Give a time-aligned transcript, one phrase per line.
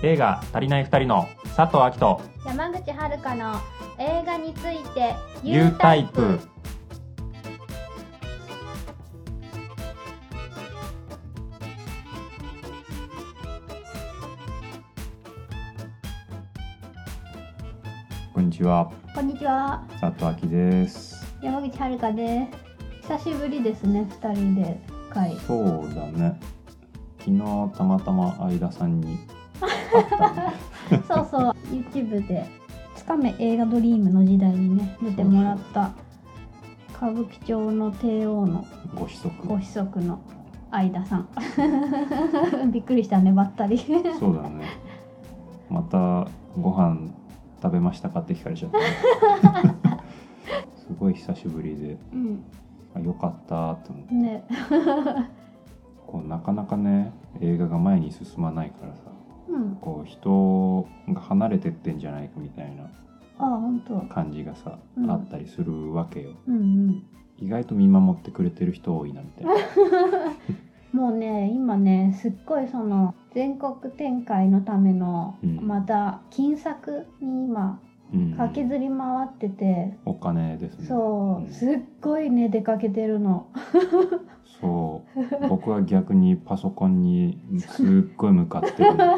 [0.00, 3.60] 映画足りない二人の佐藤明と山口遥の
[3.98, 6.38] 映画について U タイプ。
[18.32, 18.92] こんにちは。
[19.16, 19.84] こんにちは。
[20.00, 20.52] 佐藤明
[20.82, 21.26] です。
[21.42, 22.46] 山口遥で
[23.02, 23.08] す。
[23.08, 24.80] 久しぶりですね二人で。
[25.10, 26.38] 会そうだね。
[27.18, 27.38] 昨日
[27.76, 29.18] たまたま相田さんに
[31.06, 31.54] そうそう。
[31.70, 32.46] YouTube で
[32.94, 35.90] 「つかめ映画ドリーム」の時代にね出てもらった
[36.96, 39.46] 歌舞伎町の帝王のご子息。
[39.46, 40.20] ご子息の
[40.70, 41.28] 相田さん。
[42.72, 43.78] びっくりしたねばったり。
[44.18, 44.64] そうだね。
[45.70, 46.26] また
[46.60, 47.08] ご飯
[47.62, 48.84] 食べましたかって聞かれちゃったね。
[50.76, 51.98] すごい久しぶりで。
[52.12, 52.44] うん。
[52.94, 54.14] あよかったって思って。
[54.14, 54.44] ね。
[56.08, 59.02] こうなかなかね映画が前に進まないからさ
[59.48, 59.76] うん。
[59.80, 62.90] こう人が離れてってんじゃないかみたいな
[64.08, 65.10] 感じがさ、うん。
[65.10, 66.30] あったりするわけよ。
[66.46, 67.02] うんうん。
[67.38, 69.52] 意外と見守ってくれてる人多いなみたいな。
[70.92, 75.66] もうね今ねすっごいその全国展開のための、うん。
[75.66, 77.80] また金策に今
[78.12, 78.34] うん。
[78.36, 80.86] 駆けずり回ってて、お金ですね。
[80.86, 81.48] そう、ん。
[81.50, 83.48] すっごいね出かけてるの。
[84.60, 84.87] そう
[85.48, 89.16] 僕は逆にパソコンにすっごい向かってるの。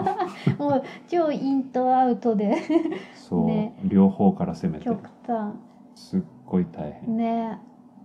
[0.58, 2.56] もう超インとアウトで。
[3.14, 3.74] そう、ね。
[3.84, 5.54] 両方から攻めて極端。
[5.94, 7.58] すっごい大変、ね。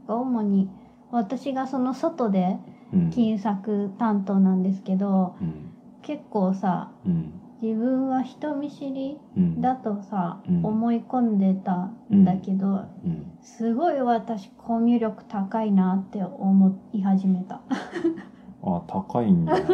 [0.08, 0.70] 主に
[1.12, 2.58] 私がその外で
[2.94, 3.10] うん。
[3.10, 5.72] 金策担当なんですけどうん。
[6.02, 7.32] 結構さうん
[7.66, 9.60] 自分は人見知りうん。
[9.60, 10.64] だとさ、うん。
[10.64, 13.32] 思い込んでたんだけど、うん。
[13.42, 17.62] すごい私コミュ力高いなって思い始めた、
[18.62, 19.64] あ高いんじゃない、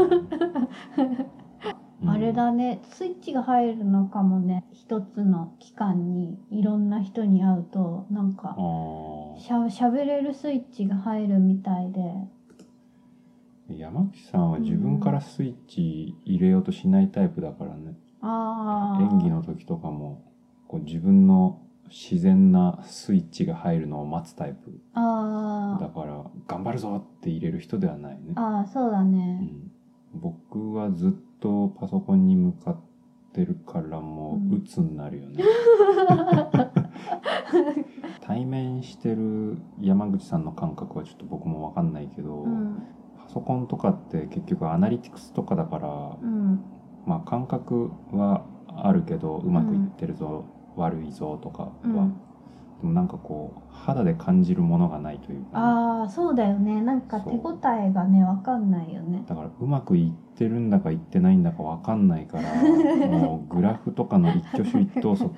[2.04, 2.10] うん。
[2.10, 2.80] あれだね。
[2.84, 4.64] スイッチが入るのかもね。
[4.72, 8.56] 一つの期間にいろんな人に会うとなんか
[9.38, 12.00] しゃべれるスイッチが入るみたいで
[13.78, 20.24] 山木さんは自分からスイッチ入れようとしないタイプだからね、ああ演技の時とかも
[20.68, 24.72] こう自分の自然なスイッチが入るのを待つタイプ。
[24.94, 29.72] だから頑張るぞって入れる人ではないね、あーそうだうね、ん、
[30.14, 32.80] 僕はずっとパソコンに向かっ
[33.34, 35.44] てるからもう鬱になるよね、
[38.22, 42.76] 対面してる山口さんの感覚はちょっと僕も分かんないけど、うん。
[42.76, 42.82] パ
[43.34, 46.62] ソコンとかって結局アナリティクスとかだから、うん。
[47.06, 51.94] まあ感覚はあるけどうまくいってるぞ、悪いぞとかは、うん。
[52.82, 55.46] でもなんかこう肌で感じるものがないというか。
[55.46, 56.82] ね、ああそうだよね。
[56.82, 59.24] なんか手応えがねわかんないよね。
[59.28, 62.52] だからうまくいってるんだかいってないんだか分かんないから
[63.08, 65.32] もうグラフとかの一挙手一投足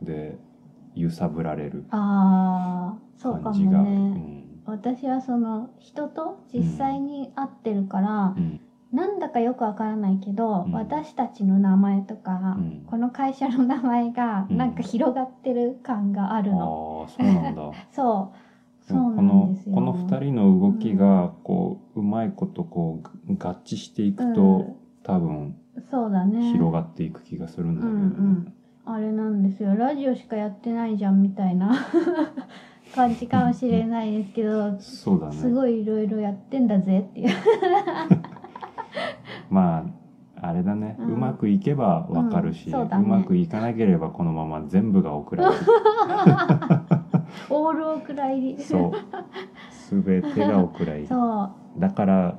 [0.00, 0.38] で
[0.94, 8.60] 揺さぶられるああそうかも感じが、ね私はその人と実際に会ってるからう、ん。
[8.92, 10.72] なんだかよくわからないけど、うん。
[10.72, 12.82] 私たちの名前とか、うん。
[12.86, 14.58] この会社の名前がうん。
[14.58, 17.72] なんか広がってる感があるの、そうなんだ。
[17.92, 18.36] そう。
[18.82, 19.74] そうなんですよ。
[19.74, 24.74] この二人の動きがこう、うまいことこう合致していくと、うん。
[25.02, 25.56] 多分
[25.90, 26.52] そうだね。
[26.52, 28.52] 広がっていく気がするんだけどね、うんうん。
[28.86, 29.74] あれなんですよ。
[29.74, 31.74] ラジオしかやってないじゃんみたいな
[32.94, 35.36] 感じかもしれないですけど、そうだね。
[35.36, 37.30] すごいいろいろやってんだぜっていう。
[39.50, 39.84] ま
[40.40, 43.06] ああれだね、ううんまくいけばわかるし、ううんそうだね。
[43.06, 45.62] まくいかなければこのまま全部が送られる
[47.50, 48.62] オールお蔵入り。
[48.62, 48.92] そう。
[50.02, 51.06] 全てがお蔵入り。
[51.06, 51.42] そ
[51.76, 51.80] う。
[51.80, 52.38] だから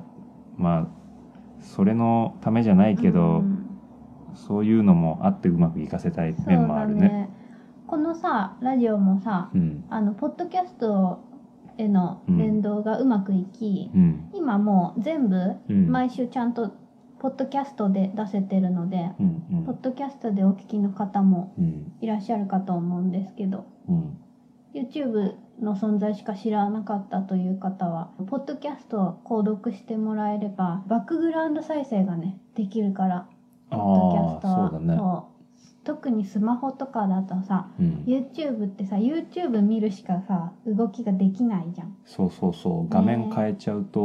[0.56, 0.86] まあ
[1.60, 3.62] それのためじゃないけど、うん。
[4.34, 7.30] そういうのもあってうまくいかせたい面もあるね。
[7.86, 9.84] このさラジオもさうん。
[9.90, 11.20] あのポッドキャスト
[11.78, 14.30] への連動がうまくいき、うん。
[14.34, 15.90] 今もう全部うん。
[15.90, 16.72] 毎週ちゃんと
[17.18, 19.64] ポッドキャストで出せてるので、うんうん。
[19.64, 21.92] ポッドキャストでお聞きの方もうん。
[22.00, 24.18] いらっしゃるかと思うんですけどうん。
[24.74, 33.28] YouTube の存在しか知らなかったという方はポッドキャストを購読してもらえればバックグラウンド再生がねできるから
[33.70, 34.48] ポッドキャスト
[35.02, 35.28] は
[35.86, 42.88] 特にスマホとかだとさうん、YouTube ってさ YouTube 見るしかさ動きができないじゃん、そうそうそう。
[42.88, 44.00] 画面変えちゃうと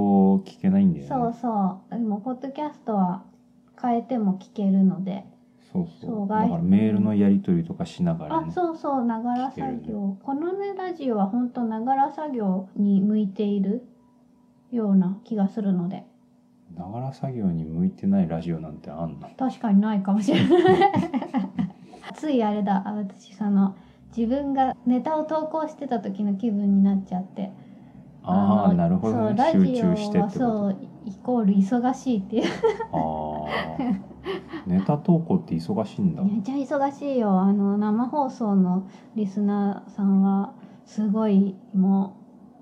[0.45, 1.09] 聞けないんだよね。
[1.09, 1.91] そうそう。
[1.91, 3.23] でもポッドキャストは
[3.81, 5.25] 変えても聞けるので。
[5.73, 6.27] そうそう。
[6.27, 8.51] だからメールのやり取りとかしながらあね。
[8.51, 9.03] そうそう。
[9.03, 10.17] ながら作業。
[10.21, 13.81] このねラジオは本当ながら作業に向いている
[14.69, 16.05] ような気がするので
[16.77, 19.29] ながら作業に向いてないラジオなんてあんの？
[19.37, 20.91] 確かにないかもしれない。
[22.15, 22.83] ついあれだ。
[22.85, 23.75] 私その
[24.15, 27.51] 自分がネタを投稿してた時の気分になっちゃって。
[28.23, 29.51] のああなるほどね。
[29.51, 32.43] 集ラジオはそうイコール忙しいっていう。
[32.43, 36.21] とああネタ投稿って忙しいんだ。
[36.21, 37.39] めっちゃ忙しいよ。
[37.39, 40.53] あの生放送のリスナーさんは
[40.85, 42.15] すごいも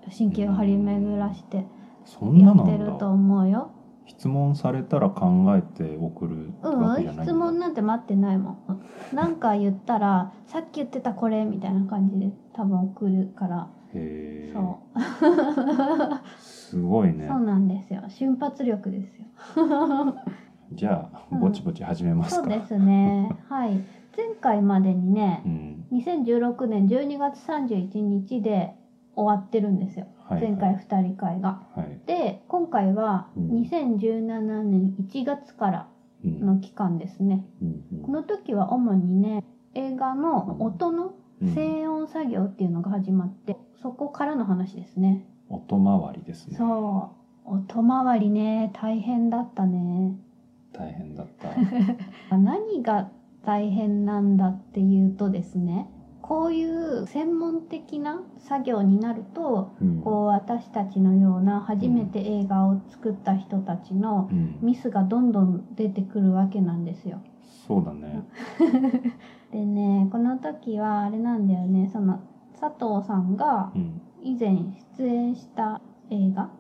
[0.07, 3.71] う神経を張り巡らしてやってると思うよ
[4.09, 7.23] 質問されたら考えて送るわけじゃないんだ。
[7.25, 9.15] 質問なんて待ってないもん。
[9.15, 13.67] なんか言ったら さっき言ってたこれみたいな感じで多分送るから。
[13.94, 14.53] へえ。
[14.53, 15.00] そう。
[16.39, 17.27] すごいね。
[17.27, 18.01] そうなんですよ。
[18.07, 19.25] 瞬発力ですよ。
[20.73, 21.39] じゃあうん。
[21.39, 23.29] ぼちぼち始めますか、そうですね。
[23.47, 23.79] はい。
[24.17, 25.85] 前回までにねうん。
[25.91, 28.73] 2016年12月31日で
[29.15, 30.07] 終わってるんですよ。
[30.25, 30.51] はいはい。
[30.51, 31.63] 前回2人会が。
[31.75, 32.00] はい。
[32.06, 33.61] で今回はうん。
[33.61, 35.88] 2017年1月から
[36.23, 36.45] うん。
[36.45, 37.45] の期間ですね。
[37.61, 38.01] うんうん。
[38.03, 41.53] この時は主にね映画の音のうん。
[41.53, 45.25] 静音作業っていうのが始まってそこからの話ですね。
[45.50, 46.57] 音回りですね。
[46.57, 47.15] そ
[47.45, 47.53] う。
[47.56, 50.15] 音回りね大変だったね。
[50.73, 51.50] 大変だった。
[52.38, 53.09] 何が
[53.45, 55.89] 大変なんだっていうとですね
[56.30, 60.02] こういう専門的な作業になるとうん。
[60.02, 64.60] こう私たちのような初めて映画を作った人たちのうん。
[64.62, 67.20] ミスがどんどん出てくるわけなんですよ。
[67.68, 68.24] そうだね。
[69.52, 71.90] でねこの時はあれなんだよね。
[71.92, 72.20] その
[72.60, 74.02] 佐藤さんがうん。
[74.22, 74.56] 以前
[74.98, 75.81] 出演した
[76.12, 76.52] 映画？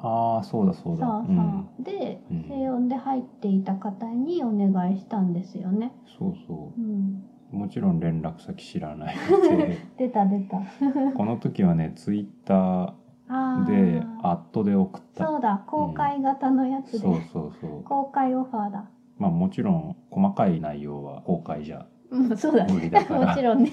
[0.00, 1.06] ああそうだそうだ。
[1.06, 1.32] そうそ
[1.80, 2.42] う、でうん。
[2.44, 5.92] 静音で入っていた方にお願いしたんですよね。
[6.18, 6.80] そうそう。
[6.80, 9.78] ん、うもちろん連絡先知らないで。
[9.96, 10.60] 出た出た。
[11.16, 12.94] この時はねツイッタ
[13.30, 14.18] あーでー。
[14.22, 15.26] アットで送った。
[15.26, 17.82] そうだ公開型のやつで、そうそうそう。
[17.84, 18.90] 公開オファーだ。
[19.18, 23.28] まあもちろん細かい内容は公開じゃうん、そうだ無理ねだから。
[23.28, 23.70] もちろんね。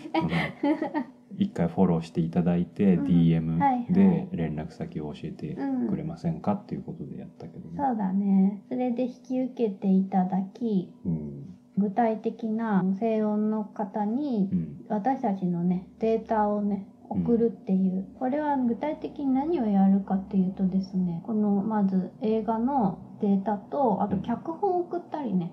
[1.37, 8.63] 一回フォローしていただいて、うん DM で連絡先を教えてうんくれませんかっていうことでやったけどね、そうだね。
[8.69, 14.85] それで引き受けていただき、うん具体的な静音の方にうん。
[14.87, 25.51] 私たちのねデータをね送るっていう、これは具体的に何をやるかっていうとですねこのまず映画のデータとあと脚本を送ったりね、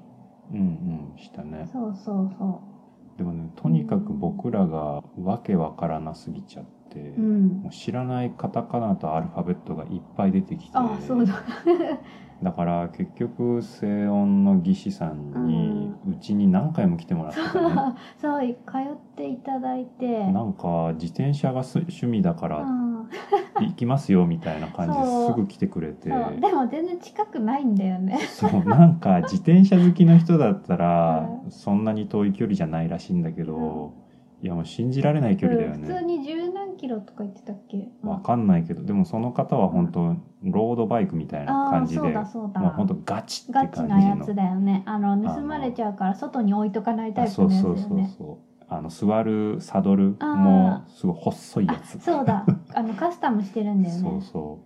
[0.52, 1.68] うんうんしたね。
[1.72, 2.60] そうそうそ
[3.18, 7.46] でもねとにかく僕らがわけわからなすぎちゃって、ううん。
[7.62, 11.34] もう知らないカタカナとアルファベットがいっぱい出てきてあそうだ
[12.42, 17.94] だから結局静音の技師さんにうちに何回も来てもらってたね。
[18.20, 20.26] そう通っていただいて。
[20.32, 22.92] なんか自転車がす趣味だからうん。
[23.60, 26.08] 行きますよみたいな感じですぐ来てくれて。
[26.08, 26.14] で
[26.52, 28.18] も全然近くないんだよね。
[28.18, 33.92] そうなんか自転車好きの人だったらうそんなに遠い距離じゃないらしいんだけど、
[34.42, 36.02] いやもう信じられない距離だようん普通ね。
[36.02, 36.24] に
[36.82, 37.88] キロとか言ってたっけ？
[38.02, 42.60] わかんないけどでもその方は本当ロードバイクみたいな感じでだそうだ。
[42.60, 44.00] もう本当ガチってガ感じの。
[44.00, 44.82] チなやつだよね。
[44.84, 48.64] あの盗まれちゃうから外に置いとかないタあイプのやつだそうそうそうよねそう。
[48.68, 52.00] あの座るサドルもあすごい細いやつ。
[52.00, 52.44] そうだ。
[52.74, 54.00] あのカスタムしてるんだよね。
[54.00, 54.58] そうそ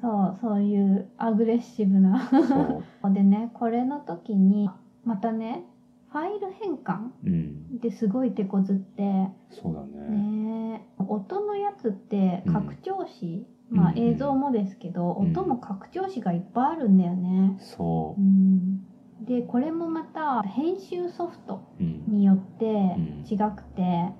[0.00, 2.16] そうそういうアグレッシブな。
[2.32, 3.12] うそう。
[3.14, 4.68] でねこれの時に
[5.04, 5.64] またね
[6.12, 7.78] ファイル変換うん。
[7.78, 9.28] ですごい手こずって。
[9.50, 10.08] そうだね。
[10.10, 10.86] ね。
[10.98, 15.30] 音のやつってうん拡張子、まあうん映像もですけど、うん。
[15.30, 17.56] 音も拡張子がいっぱいあるんだよね。
[17.60, 18.20] そう。
[18.20, 18.80] ん、
[19.24, 22.04] でこれもまた編集ソフトううん。
[22.08, 23.24] によってうん。
[23.30, 24.19] 違くて、う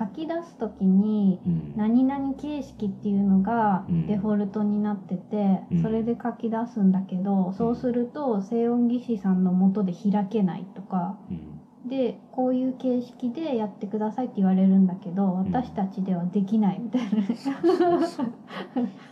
[0.00, 1.72] 書き出す時にうん。
[1.76, 4.06] 何々形式っていうのがうん。
[4.06, 5.82] デフォルトになってて、うん。
[5.82, 11.49] それで書き出すんだけど、そうすると静音技師さんの元で開けないとかうん
[11.90, 17.98] でこういう形式でやってくださいって言われるんだけど私たちではできないみたいな。
[17.98, 18.26] うそう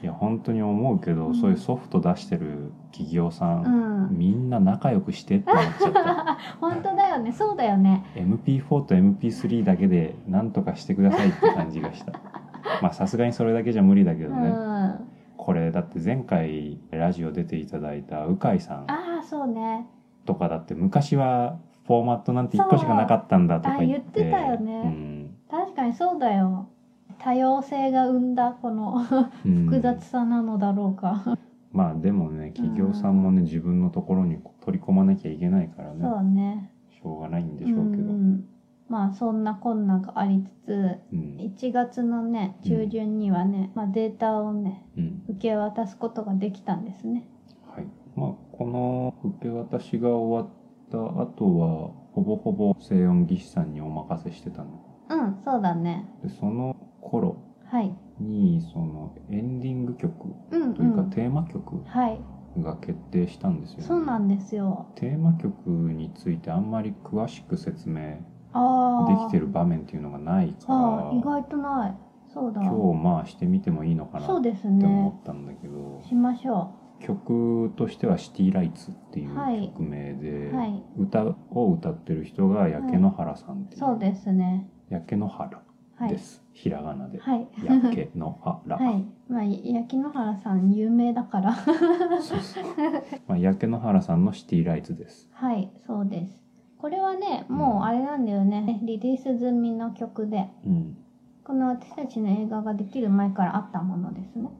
[0.00, 1.34] いや本当に思うけど、うん。
[1.34, 6.38] そういうソフト出してる企業さん、うん、みんな仲良くしてって思っちゃった。
[6.60, 7.32] 本当だよね。
[7.32, 8.04] そうだよね。
[8.14, 12.12] MP4 と MP3 だけで何とかしてくださいって感じがした。
[12.80, 15.00] まあさすがにそれだけじゃ無理だけうどね、んあ
[15.36, 18.84] これだって前回ラジオ出ていただいた鵜飼さん。
[18.88, 19.86] あそうね
[20.24, 21.58] とかだって昔は
[21.88, 24.20] フォーマットなんて1個しかなかったんだとか言って。
[24.20, 24.72] 言ってたよね。
[24.72, 25.36] うん。
[25.50, 26.68] 確かにそうだよ。
[27.18, 29.06] 多様性が生んだこの
[29.46, 29.64] うん。
[29.64, 31.38] 複雑さなのだろうか、
[31.72, 36.00] まあでもね企業さんもね自分のところに取り込まなきゃいけないからね。
[36.02, 36.70] そうね。
[36.90, 38.44] しょうがないんでしょうけど、んん。
[38.90, 41.36] まあそんなこんながありつつうん。
[41.38, 45.22] 1月のね中旬にはね、まあ、データをねうん。
[45.30, 47.26] 受け渡すことができたんですね。
[47.74, 50.50] はい、まあこの受け渡しが終わ
[50.88, 54.68] った後はほぼほぼ静音技師さんにお任せしてたの。
[55.10, 56.06] うんそうだね。
[56.22, 57.36] でその頃
[57.70, 57.94] はい。
[58.20, 62.20] にそのエンディング曲うんというかうんテーマ曲はい。
[62.60, 64.86] が決定したんですよね、そうなんですよ。
[64.96, 68.18] テーマ曲についてあんまり詳しく説明で
[69.28, 71.94] きてる場面っていうのがないから意外とない。
[72.32, 72.60] そうだ。
[72.62, 79.68] 今日まあしてみてもいいのかなってそうです思ねったんだけど、しましょ曲としては「シティライツ」っていうはい。
[79.68, 80.82] 曲名で、うはい。
[80.96, 84.68] 歌を歌ってる人が焼け野原さんっていう、そうですね。
[84.88, 85.62] 焼け野原
[85.96, 86.10] はい。
[86.10, 87.48] です、ひらがなで、はい。
[87.62, 89.04] 焼け野原、 はい。
[89.28, 91.54] まあ焼き野原さん有名だから。
[92.20, 92.64] そうそう、
[93.26, 95.28] まあ、焼け野原さんの「シティライツ」です。
[95.34, 95.70] はい。
[95.86, 96.42] そうです。
[96.78, 98.80] これはねもうあれなんだよね。
[98.84, 100.48] リリース済みの曲で。
[100.64, 100.96] うん。
[101.44, 104.50] この私たちの映画ができる前からあったものですね。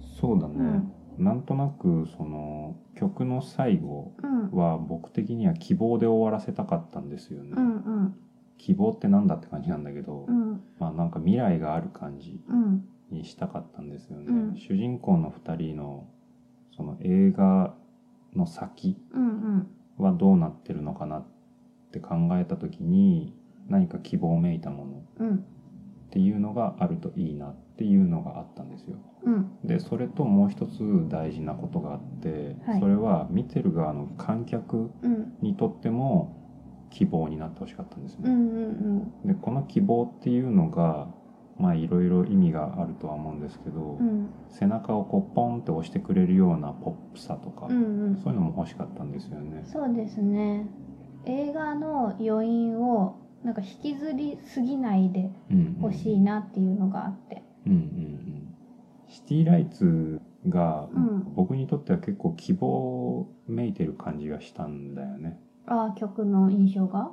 [0.00, 4.50] そうだね、うんなんとなくその曲の最後うん。
[4.50, 8.14] は僕的には希望で終わらせたかったんですよね、うんうん。
[8.56, 10.60] 希望ってなんだって感じなんだけど、うん。
[10.78, 12.84] まあなんか未来がある感じうん。
[13.10, 14.56] にしたかったんですよね、うん。
[14.56, 16.08] 主人公の2人の
[16.76, 17.74] その映画
[18.34, 18.96] の先
[19.96, 21.26] はどうなってるのかなっ
[21.90, 23.34] て考えた時に
[23.68, 25.36] 何か希望めいたものうん。
[25.36, 28.96] っていうのがあるといいなっていうのがあったんですよ。
[29.24, 29.50] うん。
[29.64, 32.80] でそれともう一つ大事なことがあって、はい。
[32.80, 35.34] それは見てる側の観客うん。
[35.40, 36.36] にとっても
[36.90, 41.08] 希望になってほしかったんですね、うんうんでこの希望っていうのが
[41.58, 44.30] まあいろいろ意味があるとは思うんですけど、うん。
[44.48, 48.16] 背中をこうポンって押してくれるようなポップさとか、うんうん。
[48.16, 49.62] そういうのも欲しかったんですよね。
[49.64, 50.66] そうですね。
[51.24, 58.54] 映画の余韻をなんか引きずりすぎないでうんうんほしいなっていうのがあってうんうんうん。
[59.08, 61.34] シティライツがうん。
[61.34, 65.38] 僕にとっては結構希望めいてる感じがしたんだよね。
[65.66, 67.12] ああ曲の印象が？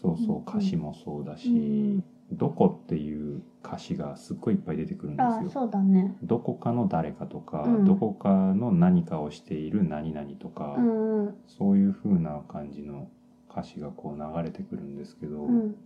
[0.00, 2.04] そうそううん歌詞もそうだし、うん。
[2.32, 5.50] どこっていう歌詞がすっごいいっぱい出てくるんですよ。
[5.50, 6.16] そうだね。
[6.22, 7.84] どこかの誰かとか、うん。
[7.84, 11.34] どこかの何かをしている何々とか、うんうん。
[11.46, 13.08] そういう風な感じの
[13.50, 15.76] 歌詞がこう流れてくるんですけど、うん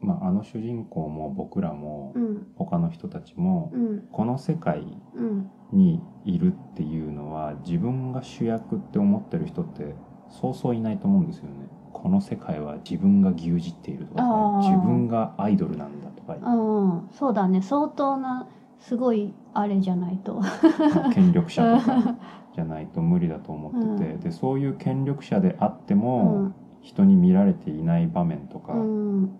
[0.00, 2.46] まあ、あの主人公も僕らもうん。
[2.56, 4.08] 他の人たちもうん。
[4.12, 4.84] この世界
[5.14, 9.96] うんにいるっていうのは自分が主役って思ってる人って
[10.28, 11.50] そうそういないと思うんですよね。
[11.92, 14.22] この世界は自分が牛耳っているとか
[14.62, 16.36] 自分がアイドルなんだとか。
[16.36, 17.08] うん。
[17.10, 17.62] そうだね。
[17.62, 18.46] 相当な
[18.78, 20.40] すごいあれじゃないと。
[21.12, 22.14] 権力者とか
[22.54, 24.20] じゃないと無理だと思ってて、うん。
[24.20, 26.54] でそういう権力者であってうも、ん。
[26.80, 29.30] 人に見られていない場面とか、うん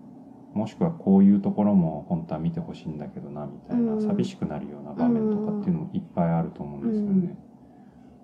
[0.57, 4.01] もしくはこういうところも本当は見てほしいんだけどなみたいな、うん。
[4.01, 7.09] 寂しくなるような場面とかっていうのもいっぱいあると思うんですよね。
[7.09, 7.37] うん。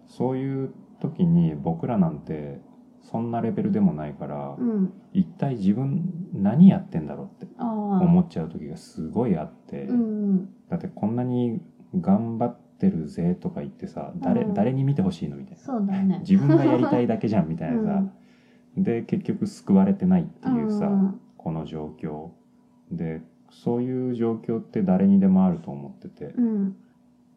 [0.07, 2.59] そういう時に僕らなんて
[3.03, 4.93] そんなレベルでもないから、うん。
[5.13, 11.61] 一体自分何やってんだろうって思っちゃう時がすごいあって、うんだってこんなに
[11.95, 14.53] 頑張ってるぜとか言ってさ誰,、うん。
[14.55, 16.19] 誰に見てほしいのみたいな。
[16.19, 18.03] 自分がやりたいだけじゃんみたいなさ、
[18.75, 22.29] で結局救われてないっていうさ、うんこの状況。
[22.91, 26.33] でそういう状況って誰にでもあると思ってて。
[26.37, 26.75] うん。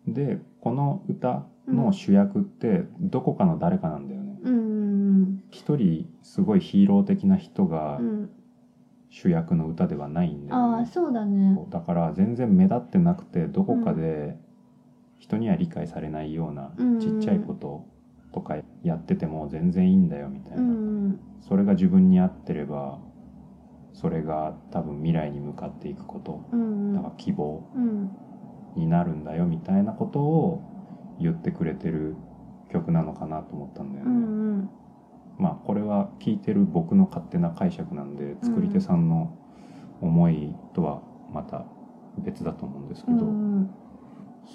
[0.07, 4.39] でこの歌の主役ってどこかの誰かなんだよね。
[4.43, 8.31] うん一人すごいヒーロー的な人がうん。
[9.09, 10.77] 主役の歌ではないんだよね。
[10.79, 11.59] ああそうだね。
[11.71, 14.37] だから全然目立ってなくてどこかで
[15.19, 17.87] 人には理解されないようなうんちっちゃいこと
[18.33, 21.19] とかやってても全然いいんだよみたいうな、ん。
[21.41, 22.99] それが自分に合ってれば
[23.97, 26.41] それが多分未来に向かっていくこと。
[26.53, 28.11] うんだから希望うん。
[28.77, 30.61] になるんだよみたいなことを
[31.19, 32.15] 言ってくれてる
[32.71, 34.15] 曲なのかなと思ったんだようね。
[34.15, 34.71] ん。
[35.39, 39.31] まあこれは聞いてる僕の勝手な解釈なんで作り手さんの
[40.03, 41.01] 思いとは
[41.33, 41.65] また
[42.19, 43.71] 別だと思うんですけうど、ん。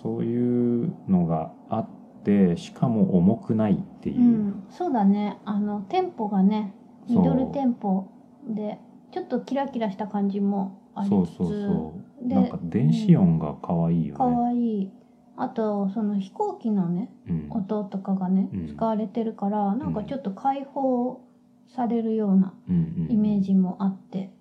[0.03, 1.87] そういうのがあっ
[2.23, 4.19] てしかも重くないっていう。
[4.19, 4.63] う、ん。
[4.69, 5.39] そうだね。
[5.45, 6.75] あのテンポがね
[7.09, 8.05] ミドルテンポ
[8.47, 8.77] で
[9.11, 11.11] ちょっとキラキラした感じもありつつ。
[11.11, 12.27] そうそうそう。
[12.27, 14.35] でなんか電子音が可愛いよかね。
[14.35, 14.91] わいい。
[15.37, 17.47] あとその飛行機のねうん。
[17.51, 18.67] 音とかがね、うん。
[18.67, 21.21] 使われてるからなんかちょっと解放
[21.67, 22.53] されるような
[23.09, 24.31] イメージもあって、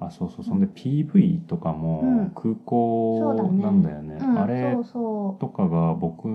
[0.00, 0.44] あそうそう。
[0.44, 2.30] そんで PV とかもうん。
[2.30, 4.38] 空港なんだよね、うん。
[4.38, 4.76] あれ
[5.38, 6.28] とかが僕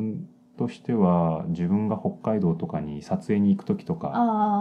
[0.57, 4.10] としては自分が北海道とかに撮影に行く時とうか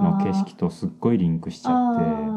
[0.02, 2.02] の景色とすっごいリンクしちゃって。
[2.02, 2.35] あ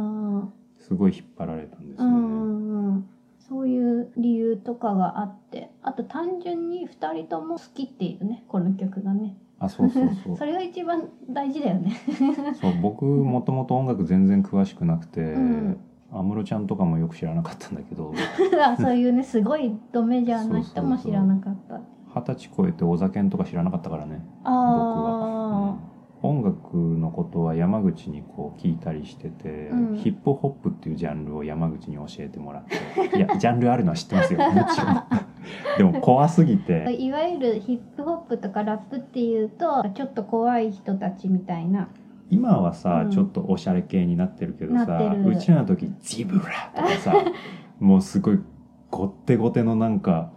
[0.90, 2.12] すごい引っ張られたんですよね。
[2.12, 3.10] んうんうん。
[3.48, 5.70] そういう理由とかがあって。
[5.84, 9.38] あと単純に2人とも好きっていうねこの曲がね。
[9.60, 10.38] あそうそうそう。
[10.38, 11.92] それが一番大事だよね。
[12.60, 15.78] そう僕もともと音楽全然詳しくなくてうん。
[16.12, 18.12] 安室、ちゃんとかもよく知らなかったんだけど。
[18.60, 21.80] あそういうねすごいドメジャーな人も知らなかった。
[22.16, 24.26] 二十歳超えてお酒とか知らなかったからね。
[24.44, 25.78] 僕は、
[26.22, 29.98] 音楽のことは山口にこう聞いたりしてて、うん。
[29.98, 33.18] ヒップホップっていうジャンルを山口に教えてもらって。
[33.18, 35.04] いやジャンルあるのは知ってますよもちろん。
[35.78, 36.96] でも怖すぎあ、て。
[36.96, 41.88] いわゆるヒップホップとかラップっていうとちょっと怖い人たちみたいな。
[42.30, 43.12] 今はさ、うん。
[43.12, 47.14] ちょっとおしゃれ系になってるけどさうちらの時ジブラとかさ
[47.80, 48.40] もうすごい
[48.92, 50.32] ごってごてのなんか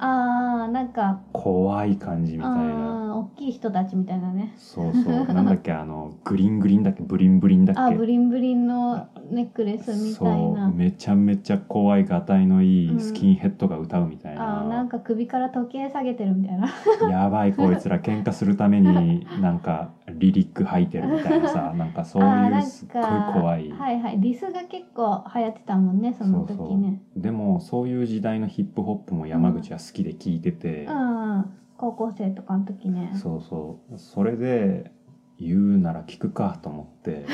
[0.69, 1.21] なんか。
[1.33, 3.03] 怖い感じみたいな。
[3.17, 4.55] 大きい人たちみたいなね。
[4.57, 5.27] そうそう。
[5.33, 7.03] なんだっけあのグリングリンだっけ？
[7.03, 7.81] ブリンブリンだっけ？
[7.83, 10.59] あブリンブリンのネックレスみたいそう。
[10.59, 12.97] なめちゃめちゃ怖いがたいのいうん。
[12.97, 16.69] いスキンヘッドが歌うみたいな,、あーなんか首から時計下げてるみたいな。
[17.11, 23.71] やばいこいつら喧嘩するためになんかリリック吐いてるみたいなさ なんかそういうすっごいか怖い。
[23.71, 27.01] はいはいディスが結構流行ってたもんねその時ね。
[27.17, 31.45] でもそういう時代のヒップホップも山口は好きで聴いてて、うん
[31.83, 33.11] 高校生とかの時ね。
[33.15, 33.99] そうそう。
[33.99, 34.93] それで
[35.41, 37.27] 言うなら聞くかと思って。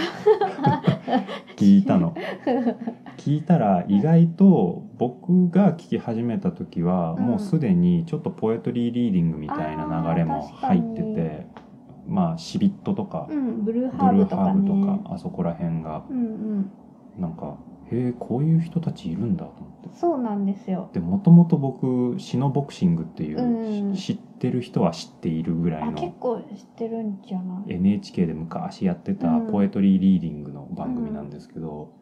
[1.57, 2.15] 聞いたの。
[3.19, 7.27] 聞いたら意外と僕が聞き始めた時はうん。
[7.27, 9.85] もうすでにちょっとポエトリーリーディングみたいな
[10.15, 11.47] 流れも入ってあー確て
[12.07, 14.61] まあシビットとかうんブルーブハーブとかね。
[14.63, 16.05] ブとかあそこら辺が。
[16.09, 16.71] うんうん。
[17.19, 17.59] なんか
[17.91, 19.99] へえこういう人たちいるんだと思って。
[19.99, 20.91] そうなんですよ。
[20.93, 29.47] でもともと僕シノボクシングっていう、うんし知ってる人は知っているぐらいあの結構知ってるんじゃない？NHK で昔やってたうん。
[29.51, 31.93] ポエトリーリーディングの番組なんですけど、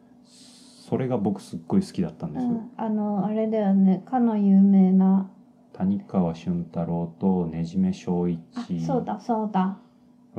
[0.87, 4.03] それが僕すっごい好きだったんですよ、うん、あのあれだよね。
[4.05, 5.31] かの有名な。
[5.73, 9.77] 谷川俊太郎とねじめ正一あそうだそうだ。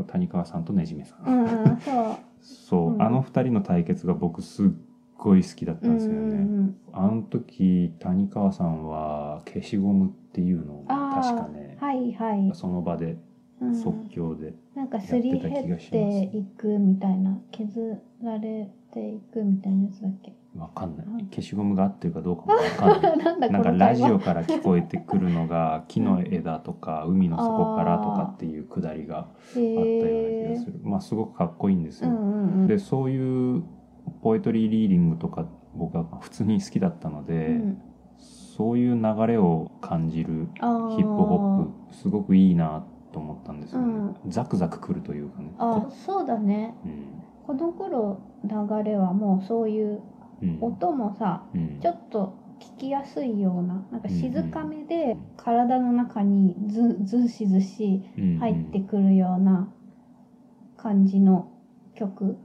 [0.06, 2.16] 谷川さんとねじめさん、うんうんそう。
[2.40, 3.02] そう、うん。
[3.02, 4.68] あの二人の対決が僕すっ
[5.18, 13.18] ごい好きだったんですよね、うんうんあの時谷川さんは消しゴムっていうのを確かねうん、はいはい、その場で
[13.60, 20.32] うん、即興で、なんかすり減っていくみたいな削られていくみたいなやつだっけ？
[20.56, 21.06] わかんない。
[21.06, 23.50] うん消しゴムが合ってるかどうかもわかんない。
[23.50, 32.66] なんかラジオから聞こえてくるのが木の枝とか 海の底からとかっていうくだりがあったような気がする、まあすごくかっこいいんですよ、うんうんうん。
[32.68, 33.62] でそういう
[34.22, 37.82] ポエトリーリーディングとか僕は普通に好きだったので、うん。
[38.56, 44.30] そういう流れを感じるヒップホップすごくいいなと思ったんですよね、うん。
[44.30, 45.54] ザクザクくるというかね。
[45.58, 46.74] あこそうだね。
[46.84, 47.22] うん。
[47.46, 48.50] この頃流
[48.82, 50.02] れはもうそういう
[50.42, 50.58] うん。
[50.60, 51.78] 音もさうん。
[51.80, 58.38] ちょっと聞きやすいようななんか静かめでうん体の中にずずしずしうん。
[58.38, 59.72] 入ってくるような
[60.76, 61.52] 感じの
[61.94, 62.36] 曲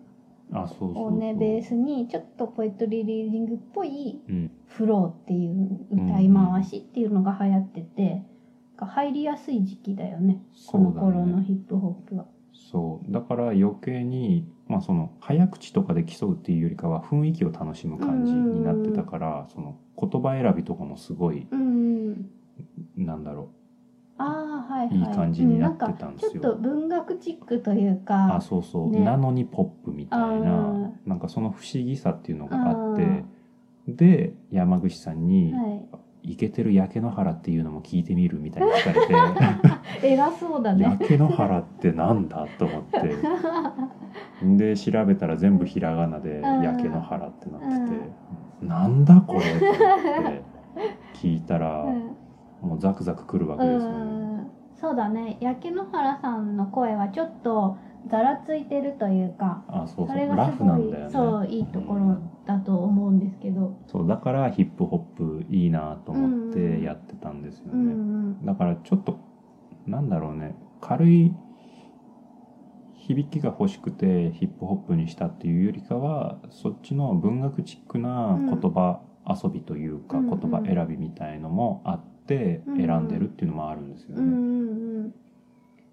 [0.62, 4.52] をねベースにちょっとポエトリーリーディングっぽいうん。
[4.68, 8.24] フローっていう歌い回しっていうのが流行ってて
[8.78, 10.42] 入りやすい時期だよね。
[10.68, 12.26] この頃のねヒップホップは。
[12.54, 13.12] そう。
[13.12, 22.30] だから余計にまあその早口とかで競うっていうよりかは雰囲気を楽しむ感じになってたからその言葉選びとかもすごいうん
[22.98, 23.63] なんだろあ
[24.18, 33.24] あはいはいいい感じになってたんですようなんかちょっと文学チックといううかあそうそう、ねなのにポップみたいあななんかその不思議さっていうのがあってあ
[33.88, 35.86] で山口さんにはい
[36.26, 40.84] 「イケてる焼け野原っていうのも聞いてみる?」みたいに聞かれ 偉そうだて「ね。
[40.86, 43.16] 焼け野原ってなんだ?」と思って
[44.74, 47.76] で調べたら全部ひらがなで「うん焼け野原」ってなってて
[48.66, 49.74] 「なんだこれ?」って
[51.16, 52.16] 聞いたらうん
[52.64, 53.98] もうザクザクくるわけうですよね。
[54.42, 54.52] ん。
[54.76, 55.38] そうだね。
[55.40, 61.12] 焼け野原さんの声はちょっとざらついてるというかあそうそれラがすごいフなんだよね。
[61.12, 67.94] そういいところだと思うんですけど、そうだからヒップホップいいなと思っうんてやってたんですようんうね。
[67.94, 68.46] ん。
[68.46, 69.20] だからちょっと
[69.86, 70.56] なんだろうね。
[70.82, 71.34] 軽い
[72.94, 84.16] 響きが欲しくてヒップホップにしたっていうよりかはそっちの文学チックな言葉遊びというか、うん言葉選びみたいのもあってうん選んでるっていうのもあるんですよね。
[84.18, 85.14] うんうんうん。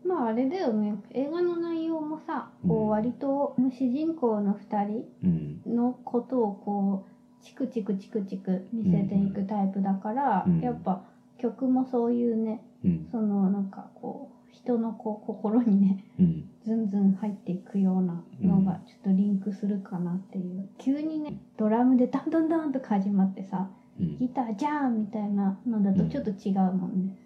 [0.06, 0.94] まああれだよね。
[1.10, 2.86] 映画の内容もさこうん。
[2.86, 10.60] う割と主人公の2人うんのことをこうチクチクチクチク見せていくタイプだから、うん。
[10.60, 11.02] やっぱ
[11.38, 13.08] 曲もそういうねうん。
[13.10, 16.44] そのなんかこう人のこう心にねうん。
[16.62, 23.66] ズンズン入っていくようなのがちょっとリンクするかなっていう、急にねドラムでダンダンダンと始まってさうん
[23.98, 27.16] ギターじゃんみたいなのだとちょっと違うもんね。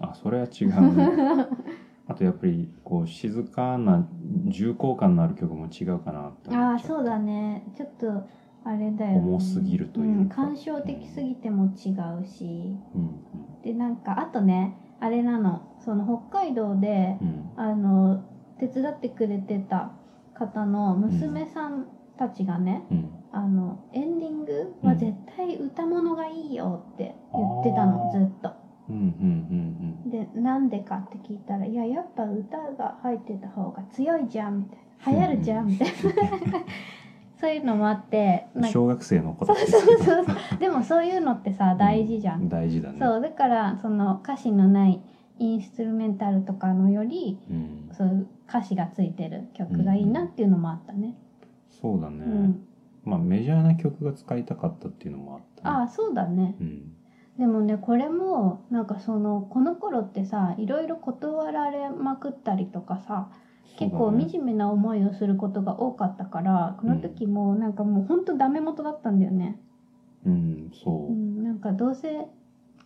[0.00, 1.46] あそれは違うね。
[2.08, 4.06] あとやっぱりこう静かな
[4.46, 7.64] 重厚感のある曲も違うかなって思ああそうだね。
[7.74, 8.22] ちょっと
[8.64, 9.28] あれだよね。
[9.28, 10.42] 重すぎるというか。
[10.44, 12.76] ん感傷的すぎても違うし。
[12.94, 13.10] うん
[13.62, 15.62] でなんかあとねあれなの。
[15.78, 17.50] その北海道でうんうん。
[17.56, 18.22] あの
[18.58, 19.92] 手伝ってくれてた
[20.34, 21.86] 方の娘さん
[22.28, 23.10] たちがね、うん。
[23.34, 28.18] あのエンディングは絶対歌物がいいよって言ってたの、あー。
[28.18, 28.52] ずっと。
[28.88, 35.94] うんうんうんでなんでかって聞いたら「いややっぱ歌が入ってた方が強いじゃん」みたいな「流行るじゃん」みたいな。
[37.40, 39.72] そういうのもあって小学生の子そうたち。
[39.72, 42.98] そうそうそうでもそういうのってさ大事じゃん、大事だね。
[43.00, 45.00] そうだからその歌詞のない
[45.38, 51.16] インストゥルメンタルとかのよりうん、そういう歌詞がついてる曲がいいなっていうのもあったね、
[51.82, 52.62] そうだね、うん。
[53.04, 56.54] まあメジャーな曲が使いたかったっていうのもあった、ね、ああそうだね。
[56.60, 56.96] うん。
[57.38, 63.30] でもねこれもなんかそのこの頃ってさいろいろ断られまくったりとかさ
[63.78, 69.58] 結構惨めな思いをすることが多かったからこの時もなんかもうほんとダメ元だったんだよね、
[70.26, 71.06] うんそう。
[71.10, 72.26] う、ん、なんかどうせ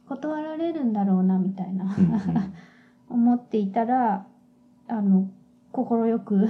[0.09, 1.95] 断られるんだろうなみたいな。
[1.99, 2.53] うんうん。
[3.11, 4.27] 思っていたら
[4.89, 5.29] あの
[5.73, 6.49] 快く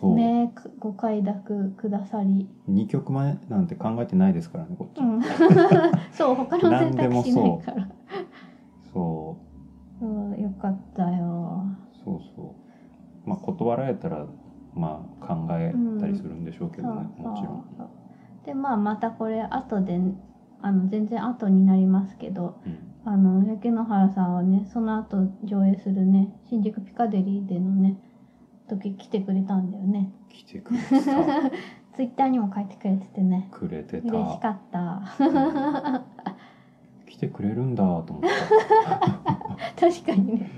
[0.00, 5.22] そう、ねご快諾くださり、2曲前なんて考えてないですからねこっち、うん、
[6.12, 7.88] そう他の選択肢ないから。
[8.92, 9.36] そ
[10.00, 10.00] う。
[10.00, 10.40] そう。
[10.40, 11.64] よかったよ。
[12.04, 12.54] そうそ
[13.26, 13.28] う。
[13.28, 14.24] まあ断られたら
[14.74, 17.64] まあ考えたりするんでしょうけどね、そうもちろん。
[18.44, 20.00] でまあまたこれ後で
[20.62, 22.78] あの全然後になりますけどうん。
[23.04, 27.96] あの焼野原さんはねその後上映するね新宿ピカデリーでのね
[28.68, 30.12] 時来てくれたんだよね。
[30.28, 31.50] 来てくれてた。
[31.96, 33.48] ツイッターにも書いてくれててね。
[33.50, 34.08] くれてた。
[34.08, 35.02] 嬉しかった。
[37.06, 38.28] 来てくれるんだと思った。
[39.88, 40.50] 確かにね。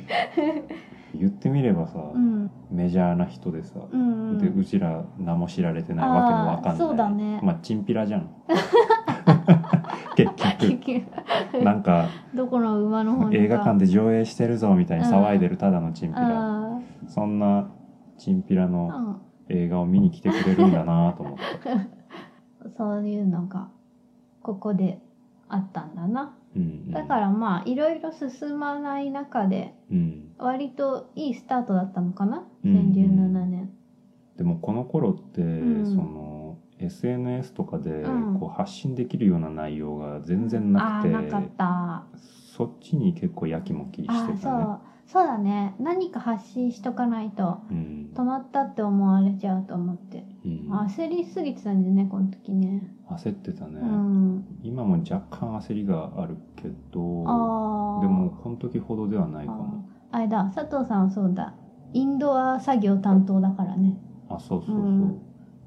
[1.14, 2.51] 言ってみればさ、うん。
[2.70, 6.77] メジャーな人でさ、うんでうちら名も知られてないわけのわかんない。
[6.77, 7.40] そうだね。
[7.42, 8.29] まあチンピラじゃん。
[10.16, 11.05] 結 結局。
[11.55, 16.27] 局なんかどこの馬の映画館で上映してるぞみたいに騒いでるただのチンピラ。
[16.29, 17.68] あそんな
[18.20, 21.70] チンピラーの映画を見に来てくれるんだなと思って、
[22.64, 23.70] うん、そういうのが
[24.42, 25.00] ここで
[25.48, 26.37] あったんだな。
[26.54, 32.44] うんうん、だからまあいろいろ進まない中でうん、割といいスタートだったのかな？
[32.64, 33.70] うん2017年。
[34.37, 35.87] でもこの頃って、ん。
[35.87, 38.38] その SNS とかでうん。
[38.38, 42.04] こう発信できるような内容が全然なくて、あーなかった。
[42.56, 44.64] そっちに結構やきもきしてたね。
[45.12, 45.75] そうだね。
[45.81, 48.11] 何か発信しとかないとうん。
[48.14, 50.25] 止まったって思われちゃうと思って。
[50.44, 50.70] うん。
[50.87, 52.94] 焦りすぎてたんでねこの時ね。
[53.11, 54.61] 焦ってたね、うん。
[54.62, 57.01] 今も若干焦りがあるけどで
[58.07, 59.85] もこの時ほどではないかも。
[60.12, 61.55] あれだ佐藤さんはそうだ。
[61.92, 63.99] インドア作業担当だからね。
[64.29, 65.20] あそうそうそう、うん。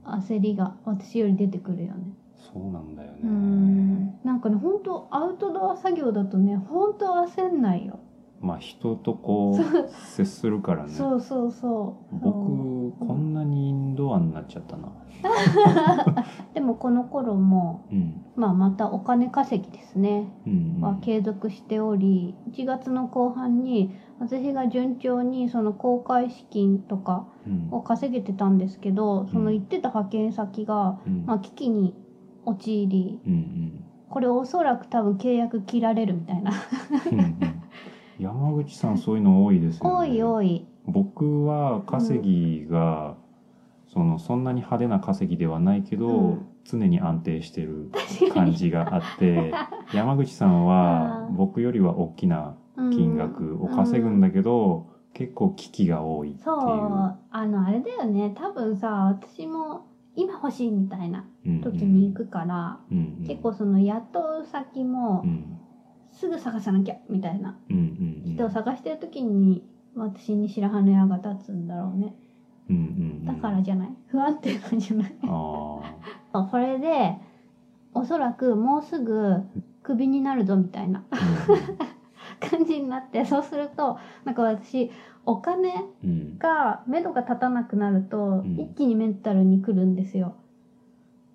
[0.06, 2.14] 焦りが私より出てくるよね。
[2.54, 4.20] そうなんだよね、うん。
[4.24, 8.00] なんかね本当アウトドア作業だとね本当焦んないよ
[8.44, 10.90] まあ人とこう接するからね。
[10.90, 12.16] そうそうそう。
[12.20, 14.92] 僕こんなにインドアになっちゃったな。
[16.54, 18.22] でもこの頃も、うん。
[18.36, 20.28] まあ、またお金稼ぎですね。
[20.46, 20.82] うんうん。
[20.82, 27.70] は継続しており1月の後半に私が順調にその公開資金とかうん。
[27.72, 31.24] を稼げてたんですけどその行ってた派遣先が、うん。
[31.26, 31.96] まあ、危機に
[32.46, 36.52] 陥りうんこれおそらく多分契約切られるみたいな。
[37.10, 37.38] うんうんうん
[38.20, 39.90] 山口さんそういうの多いですよね。
[39.90, 40.68] 多い多い。
[40.86, 43.16] 僕は稼ぎが、
[43.88, 46.46] そのそんなに派手な稼ぎではないけど、うん。
[46.66, 47.92] 常に安定してる
[48.34, 49.54] 感じがあって
[49.94, 52.56] 山口さんはうん僕よりは大きな
[52.90, 56.44] 金額を稼ぐんだけど、結構危機が多いっていう。
[56.46, 56.58] そう。
[56.60, 58.32] あのあれだよね。
[58.34, 62.98] 多分さ私も今欲しいみたいなうんうん時に行くから、うん。
[63.20, 65.58] うん結構その雇う先もうん
[66.14, 67.58] すぐ探さなきゃみたいな。
[68.26, 72.16] 人を探してる時に私に白羽の矢が立つんだろうね。
[72.70, 72.86] うんうんう
[73.24, 73.26] ん。
[73.26, 73.90] だからじゃない。
[74.08, 75.16] 不安定なんじゃない。
[75.24, 75.28] あ
[76.34, 77.18] こ れで
[77.94, 79.42] おそらくもうすぐ
[79.82, 81.04] クビになるぞみたいな。
[82.40, 84.90] 感じになってそうするとなんか私
[85.26, 85.74] お金
[86.40, 88.60] が目処が立たなくなると、ん。
[88.60, 90.36] 一気にメンタルに来るんですよ。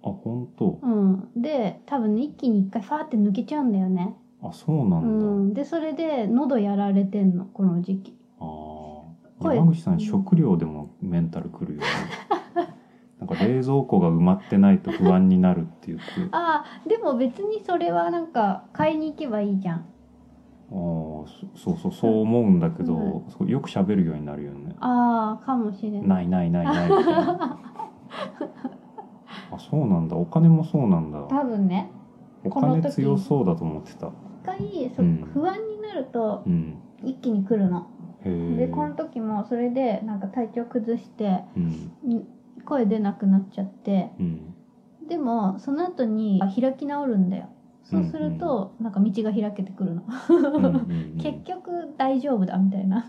[0.03, 0.79] あ本当。
[0.83, 4.17] うん、で多分ね一気に一回ファーって抜けちゃうんだよね。
[4.43, 8.19] あそうなんだ、うん、でそれで喉やられてんのこの時期。
[8.41, 9.57] ああ声。
[9.57, 11.87] 山口さん食料でもメンタルくるよね。
[13.19, 19.79] なんか冷蔵庫が埋まってないと不安になるって言ってああでも別にそれはなんか買いに行けばいいじゃん。
[19.79, 19.85] ああ
[20.75, 23.49] そそうそうそう思うんだけど、うん。
[23.49, 24.77] よく喋るようになるよね。
[24.79, 26.29] ああかもしれない。
[26.29, 27.59] ないないないないみたいな
[29.51, 30.17] あそうなんだ。
[30.17, 31.21] お金もそうなんだ。
[31.23, 31.91] 多分ね。
[32.45, 34.07] お金強そうだと思ってた。
[34.07, 35.31] 一回そ、うん。
[35.33, 36.79] 不安になるとうん。
[37.05, 37.89] 一気に来るの。
[38.57, 41.45] でこの時もそれでなんか体調崩して
[42.65, 44.55] 声出なくなっちゃってうん。
[45.09, 47.49] でもその後に開き直るんだよ。
[47.85, 50.03] そうすると、なんか道が開けてくるの、
[51.17, 53.07] 結局大丈夫だみたいな。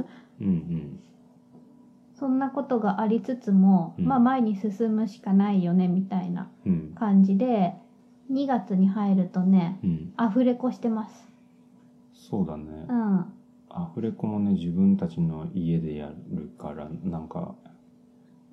[2.13, 4.05] そんなことがありつつも、うん。
[4.05, 6.91] まあ前に進むしかないよねみたいなうん。
[6.95, 7.73] 感じで
[8.31, 10.13] 2月に入るとねうん。
[10.17, 11.29] アフレコしてます。
[12.13, 12.85] そうだね。
[12.87, 13.25] うん。
[13.69, 17.55] アフレコもね自分たちの家でやるからなんか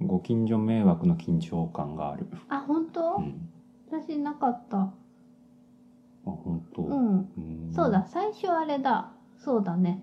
[0.01, 2.27] ご近所迷惑の緊張感がある。
[2.49, 3.49] あ本当、うん。
[3.89, 4.79] 私なかった。
[4.81, 4.91] あ
[6.25, 6.83] 本当？
[6.83, 7.17] うん。
[7.19, 7.73] うん。
[7.73, 8.05] そうだ。
[8.07, 9.13] 最初あれだ。
[9.39, 10.03] そうだね。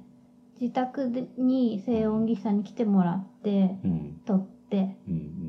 [0.60, 4.22] 自宅でに静音技師さんに来てもらってうん。
[4.26, 4.98] 撮って。
[5.08, 5.43] うん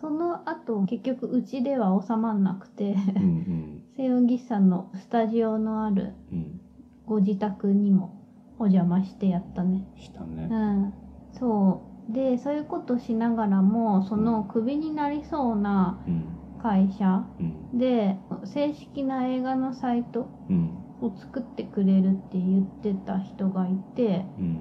[0.00, 3.82] その後結局うちでは収まんなくてうんうん。
[3.96, 6.60] 静音技師さんのスタジオのあるうん
[7.06, 8.14] ご自宅にも
[8.58, 9.86] お邪魔してやったね。
[9.96, 10.48] したね。
[10.50, 10.92] うん。
[11.32, 12.12] そう。
[12.12, 16.24] でそういうことしながらもそのクビになりそうなうん。
[16.62, 17.78] 会社うん。
[17.78, 20.70] で正式な映画のサイトうん。
[21.00, 24.58] を作ってくれるって言ってた人がいてうん。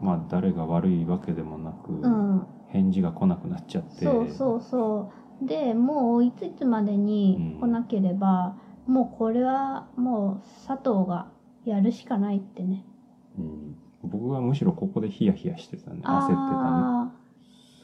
[0.00, 4.04] まあ誰が悪いわけでもなく、うん返事が来なくなっちゃって。
[4.04, 5.46] そうそうそう。
[5.46, 11.28] でもういついつまでに来なければ、もうこれはもう佐藤が
[11.64, 12.84] やるしかないってね。
[13.38, 16.00] うん、僕はむしろここでヒヤヒヤしてたね。
[16.02, 16.38] 焦ってたね。
[16.42, 17.12] あ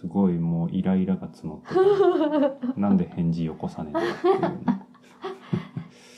[0.01, 2.75] すごいもうイライラが募ってた。
[2.81, 4.87] なんで返事よこさねえっていうね、あ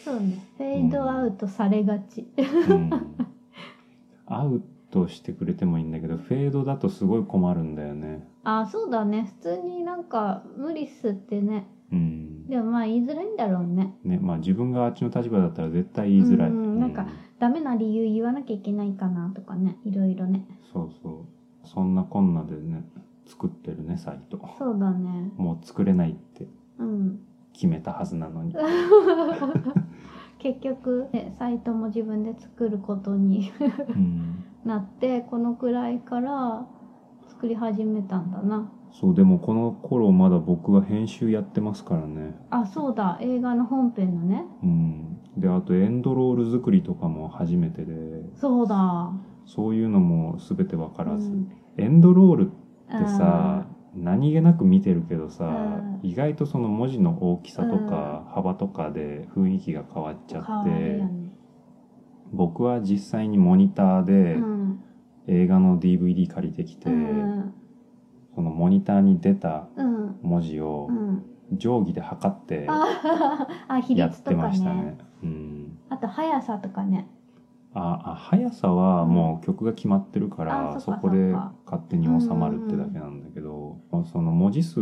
[0.05, 0.38] そうね。
[0.57, 2.27] フェードアウトされがち、
[2.68, 2.90] うん、
[4.27, 9.24] アウトしてくれてもいいんだけどフェードだとすごい困るんだよねあそうだね。
[9.40, 11.66] 普通になんか無理っすってね。
[11.90, 12.46] うん。
[12.46, 13.94] でもまあ言いづらいんだろうね。
[14.04, 17.07] ねまあ自分があっちの立場だったら絶対言いづらい、うんなんか
[17.38, 19.78] ダメな理由言わなきゃいけないかなとかね。
[19.85, 20.44] いろいろね。
[20.72, 21.66] そうそう。
[21.66, 22.85] そんなこんなでね
[23.26, 24.38] 作ってるねサイト。
[24.59, 25.33] そうだね。
[25.37, 26.46] もう作れないって
[26.78, 27.20] うん。
[27.54, 28.54] 決めたはずなのに。
[30.38, 33.50] 結局、ね、サイトも自分で作ることに
[33.88, 34.44] うん。
[34.64, 36.66] なってこのくらいから
[37.44, 38.72] 作り始めたんだな。
[38.90, 42.35] そうでもこの頃まだ僕は編集やってますからね。
[42.48, 43.18] あそうだ。
[43.20, 44.46] 映画の本編のね。
[44.62, 45.18] うん。
[45.37, 47.94] であとエンドロール作りとかも初めてで。
[48.35, 49.12] そうだ。
[49.44, 51.52] そういうのも全て分からず、うん。
[51.76, 56.00] エンドロールってさ何気なく見てるけどさ、うん。
[56.02, 61.11] 意外とその文字の大きさとか幅とかで雰囲気が変わっちゃ変わって、ね。
[62.33, 64.80] 僕は実際にモニターでうん
[65.26, 67.54] 映画の DVD 借りてきて、うん。
[68.34, 70.18] そのモニターに出たうん。
[70.22, 71.24] 文字をうん。
[71.58, 72.66] 定規で測って
[73.90, 74.96] やってましたね。
[75.22, 75.78] うん。
[75.90, 77.08] あと速さとかね。
[77.76, 81.32] ああ速さはもう曲が決まってるから、あそっかそこで
[81.66, 83.78] 勝手に収まるってだけなんだけど、
[84.12, 84.80] その文字数、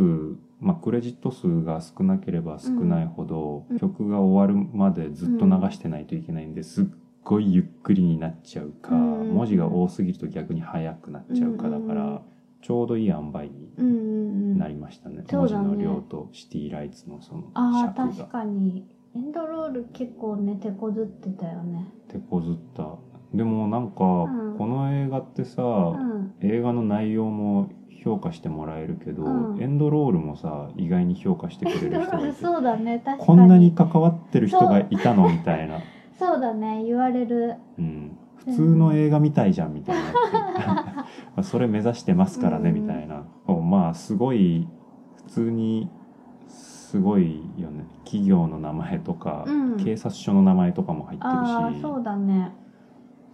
[0.61, 3.78] まあ、クレジット数が少なければ少ないほど、うん。
[3.78, 6.85] 曲が終わるまでずっと流してないといけないんですっ
[7.25, 9.35] ごいゆっくりになっちゃうか、うん。
[9.35, 12.21] 文字が多すぎると逆に速くなっちゃうかだから、うん
[12.65, 13.99] ちょうどいい塩梅にうんうんう
[14.55, 14.59] ん。
[14.59, 15.67] なりましたね、そうだね。
[15.67, 18.07] 文字の量とシティライツのその尺が。
[18.07, 18.87] 確かに。
[19.17, 21.89] エンドロール結構ね手こずってたよね。
[22.07, 22.87] 手こずった。
[23.35, 24.55] でもなんか、ん。
[24.57, 26.35] この映画ってさ、うん。
[26.41, 27.69] 映画の内容も
[28.05, 29.61] 評価してもらえるけど、うん。
[29.61, 32.41] エンドロールもさ意外に評価してくれる人がいて。
[32.41, 33.27] そうだね確かに。
[33.27, 35.29] こんなに関わってる人がいたの？
[35.29, 35.81] みたいな、
[36.18, 37.57] そうだね言われる。
[37.79, 40.03] うん、普通の映画みたいじゃんみたいな。
[41.35, 44.68] まあそれ目指してますからねうんみたいな、まあすごい
[45.16, 45.90] 普通に
[46.48, 47.87] すごいよね。
[48.05, 49.77] 企業の名前とか、うん。
[49.79, 51.35] 警察署の名前とかも入ってるし。
[51.35, 52.53] ああそうだね。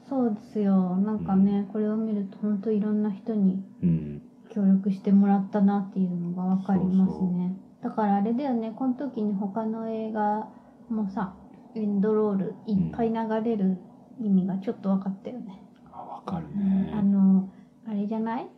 [0.09, 0.97] そうですよ。
[0.97, 4.23] なんかね、これを見ると本当いろんな人にうん。
[4.49, 10.49] 協力してもらったなっていうのが分かりますそうねだからあれだよねこの時に他の映画
[10.89, 11.35] もさ
[11.75, 13.77] エンドロールいっぱい流れる
[14.21, 16.95] 意味がちょっと分かったよね、あわかるうん。
[16.95, 17.49] あね、の
[17.87, 18.49] あれじゃない？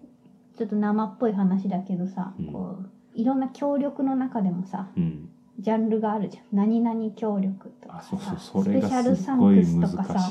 [0.57, 2.47] ちょっと生っぽい話だけどさ、うん。
[2.53, 6.45] こういろんな協力の中でもさうん、ジャンルがあるじゃん。
[6.53, 8.63] 何々協力とかそうそう。
[8.65, 10.31] スペシャルサンクスとかさ。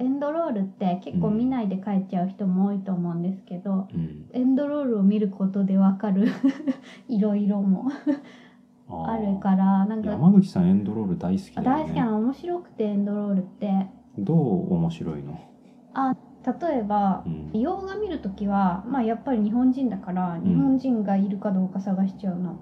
[0.00, 4.26] エンドロールって結構見ないで帰っちゃう人も多いと思うんですけど、うん。
[4.32, 6.28] エンドロールを見ることでわかる。
[7.08, 7.90] いろいろも
[9.06, 11.84] あるからなんか山口さんエンドロール大好きだよね。
[11.84, 12.18] 大好きなの。
[12.18, 13.86] 面白くてエンドロールって。
[14.18, 15.40] どう面白いの、
[15.94, 16.14] あ
[16.60, 17.60] 例えばうん。
[17.60, 20.44] 洋画見るときはまあやっぱり日本人だからん。
[20.44, 22.56] 日本人がいるかどうか探しちゃうの、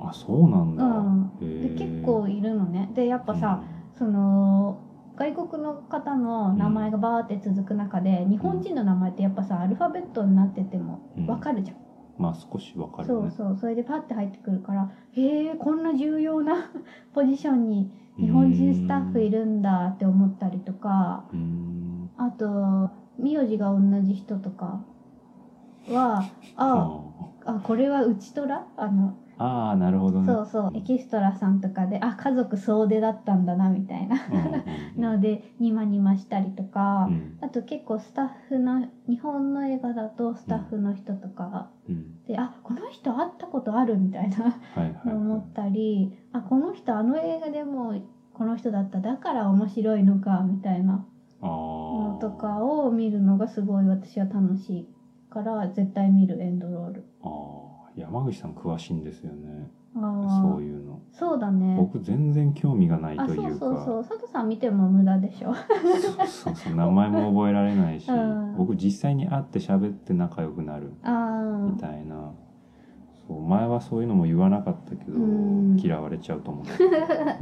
[0.00, 1.62] あそうなんだ、うん。
[1.62, 2.90] で結構いるのね。
[2.94, 3.62] でやっぱさ、
[3.94, 4.80] その
[5.16, 11.26] 外国の方の名前がバーって続く中で、日本人の名前ってやっぱさアルファベットになっててもうん。
[11.26, 11.76] わかるじゃん、
[12.18, 13.06] まあ少しわかるね。
[13.06, 16.70] そうそうそれでパッて入ってくるからへえこんな重要な
[17.14, 21.24] ポジションに日本人スタッフいるんだって思ったりとか
[22.16, 24.80] あと名字が同じ人とか
[25.90, 26.22] は
[26.56, 27.02] あ
[27.44, 28.66] あこれはうちとら？
[28.76, 30.26] あのああなるほどね。
[30.32, 34.16] そうそうエキストラさんとかであ家族総出だったんだなみたいな。
[34.96, 37.38] のでニマニマしたりとか、うん。
[37.42, 42.24] あと結構スタッフの日本の映画だとスタッフの人とかうん。
[42.24, 45.14] で、あこの人会ったことあるみたいなはいはいはい。
[45.14, 47.94] 思ったりあこの人あの映画でも
[48.32, 51.04] この人だっただから面白いのかみたいな
[51.42, 54.88] あのーとかを見るのがすごい私は楽しい
[55.30, 57.04] から絶対見るエンドロール。
[57.22, 57.65] あー
[57.96, 59.70] 山口さん詳しいんですよね。
[59.96, 59.98] あ
[60.42, 61.00] そうーいうの。
[61.12, 61.76] そうだね。
[61.78, 63.48] 僕全然興味がないあというか。
[63.48, 64.04] そうそうそう。
[64.04, 65.54] 佐藤さん見ても無駄でしょ。
[65.54, 65.62] そ
[66.24, 66.74] うそうそう。
[66.74, 68.56] 名前も覚えられないし、 うん。
[68.56, 72.32] 僕実際に会って喋って仲良くなるあみたいな、
[73.26, 75.76] そう前はそういうのも言わなかったけど、うん。
[75.78, 76.64] 嫌われちゃうと思う。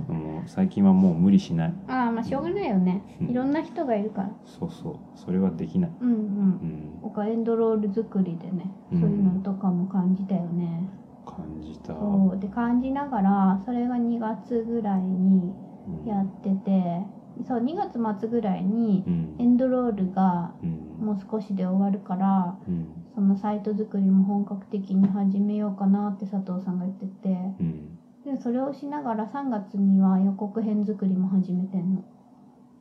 [0.09, 1.75] でも最近はもう無理しない。
[1.89, 3.03] ああまあしょうがないよね。
[3.21, 3.31] うん。
[3.31, 4.31] いろんな人がいるから。
[4.45, 4.95] そうそう。
[5.15, 6.17] それはできない、うんうん。
[6.17, 9.01] うん、他エンドロール作りでね、うん。
[9.01, 10.89] そういうのとかも感じたよね。
[11.27, 12.39] 感じた、そう。
[12.39, 15.53] で感じながらそれが2月ぐらいに
[16.03, 16.09] うん。
[16.09, 17.07] やってて、
[17.43, 19.35] そう2月末ぐらいにうん。
[19.39, 21.07] エンドロールがうん。
[21.07, 27.29] もう少しで終わるから、うんそのサイト作りも本格的に始めようかなって佐藤さんが言ってて、
[27.61, 27.99] うん。
[28.25, 32.05] でそれをしながら3月には予告編作りも始めてんの。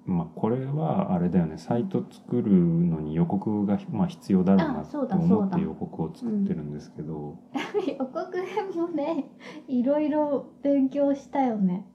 [0.05, 1.57] まあこれはあれだよね。
[1.57, 5.35] サイト作るのに予告が、まあ、必要だろうなってあそうだそうだ。
[5.35, 7.37] 思って予告を作ってるんですけど、
[7.87, 9.25] 予告編もね
[9.67, 11.85] いろいろ勉強したよね。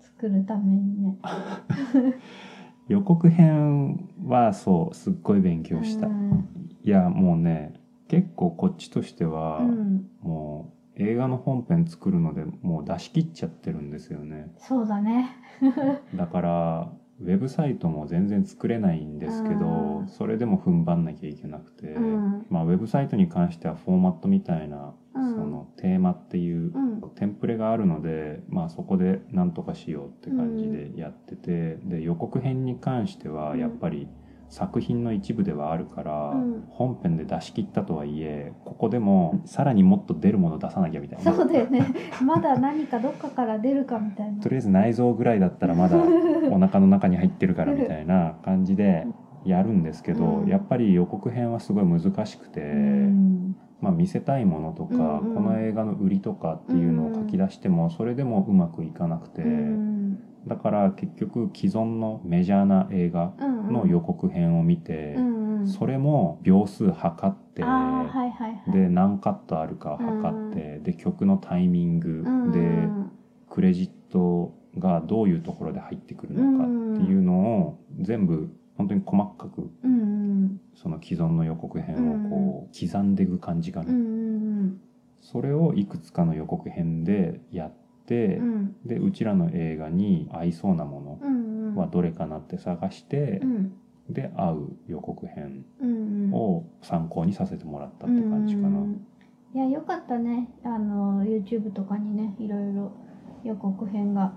[0.00, 1.18] 作るためにね。
[2.88, 6.48] 予告編はそうすっごい勉強した、うん。
[6.82, 7.77] いやもうね
[8.08, 14.52] 結構こっちとしては、うん、もう映画の本編作るのでもう出し切っちゃってるんですよね。
[14.58, 15.36] そうだね。
[16.14, 20.08] だからウェブサイトも全然作れないんですけどうん。
[20.08, 22.46] それでも踏ん張んなきゃいけなくて、うん。
[22.48, 25.34] まあ、ウェブサイトに関してはフォーマットみたいな、うん。
[25.34, 27.00] そのテーマっていううん。
[27.16, 34.08] テンプレがあるので、まあ、そこで何とかしようって感じでやってて、で予告編に関してはやっぱり
[34.48, 41.34] 作品の一部ではあるから、うん本編で出し切ったとはいえここでもさらにもっと出るもの出さなきゃみたいな。
[41.34, 41.92] そうだよね。
[42.22, 44.48] まだ何かどっかから出るかみたいなと。
[44.48, 45.96] りあえず内臓ぐらいだったらまだ
[46.50, 49.06] お腹の中に入ってるからみたいな感じで
[49.44, 68.72] やるんですけど、うんやっぱり予告編はすごい難しくて、うんまあ、見せたいものとか、うんうんこの映画の売りとかっていうのを書き出してもそれでもうまくいかなくて、うんだから結局既存のメジャーな映画うんの予告編を見て、うんうん、それも秒数測って、はいはいはい。
[68.72, 73.18] で何カットあるか測って、で曲のタイミングうんで。
[73.50, 76.66] クレジットがどういうところで入ってくるのかっ
[77.04, 80.60] ていうのを全部本当に細かくうんうん。
[80.74, 84.80] その既存の予告編をこう刻んでいく感じかな、うんうん
[85.20, 87.76] それをいくつかの予告編でやって、
[88.16, 88.76] うんうん。
[88.86, 91.74] でうちらの映画に合いそうなもうんうん。
[91.74, 93.72] のはどれかなって探してう、ん。
[94.08, 96.32] で合う予告編うんうん。
[96.32, 98.68] を参考にさせてもらったって感じかな。
[98.68, 99.06] うん。
[99.54, 100.48] いやよかったね。
[100.64, 102.92] あの YouTube とかにねいろいろ
[103.44, 104.32] 予告編が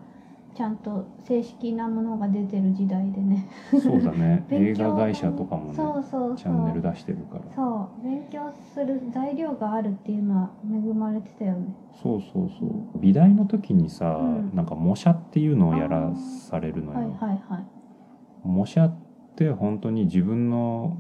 [0.53, 3.47] ちゃんと正式なものが出てる時代でね。
[3.81, 4.45] そうだね。
[4.51, 6.35] 映画会社とかもねそうそうそう。
[6.35, 7.43] チャンネル出してるから。
[7.55, 8.03] そう。
[8.03, 11.73] 勉強する材料があるっていうのは恵まれてたよね。
[11.93, 12.69] そうそうそう。
[12.99, 14.51] 美大の時にさ、うん。
[14.55, 17.65] なんか模写っていうのをやらされるのよ、はいはいはい。
[18.43, 18.93] 模写っ
[19.35, 20.97] て本当に自分の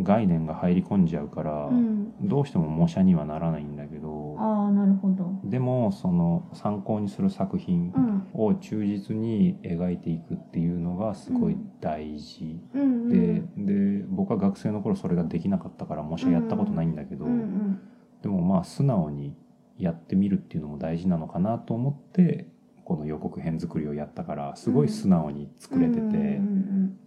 [0.00, 2.12] 概念が入り込んじゃうから、うん。
[2.22, 5.40] どうしても模写にはならないんだけどああなるほど。
[5.44, 8.14] でもその参考にする作品うん。
[8.34, 17.80] を忠実に描いていくっていうのがすごい大事、うんうんでで僕は学生の頃それができなかったから模写やったことないんだけど、うんうん
[18.22, 19.36] でもまあ素直に
[19.76, 22.48] やってみるっていうのも大事なのかなと思って
[22.84, 26.40] この予告編作りをやったからすごい素直に作れてて、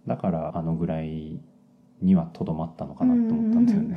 [0.06, 1.40] だからあのぐらい
[2.00, 3.96] にはとどまったのかなって思ったんだよね。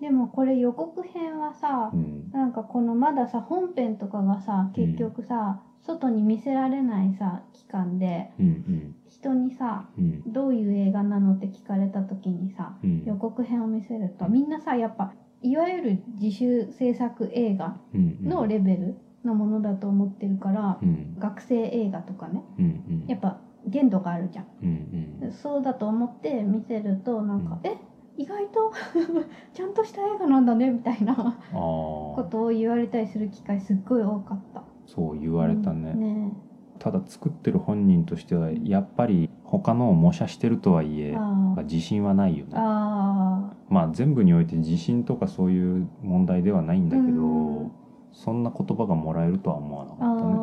[0.00, 2.30] でもこれ予告編はさう、ん。
[2.32, 8.94] なんかこのまださ本編とかがさ結局さ、外に見せられないさ期間でうん。
[9.08, 10.22] 人にさうん。
[10.32, 13.04] どういう映画なのって聞かれた時にさうん。
[13.04, 18.28] 予告編を見せるとみんなさやっぱいわゆる自主制作映画うんうん。
[18.28, 21.16] のレベルのものだと思ってるからう、ん。
[21.18, 22.42] 学生映画とかね。
[22.58, 22.68] うんう
[23.04, 23.06] ん。
[23.06, 24.46] やっぱ限度があるじゃん。
[24.62, 25.32] うんうん。
[25.32, 27.70] そうだと思って見せるとなんか、うん。
[27.70, 27.76] え
[28.16, 28.72] 意外と
[29.52, 31.16] ちゃんとした映画なんだねみたいなあ
[31.52, 34.62] こあとを言われたりする機会すっごい多かった。
[34.86, 36.32] そう言われたね、ね
[36.78, 41.16] ただ作ってる本人としてはやっぱり他のを模写してるとはいえ
[41.62, 42.52] 自信はないよね。
[42.56, 47.70] あまあ全部において自信とかそういう問題ではないんだけど、うん。
[48.12, 50.34] そんな言葉がもらえるとは思わなーかったね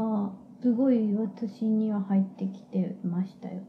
[0.62, 3.62] すごい私には入ってきてましたよ。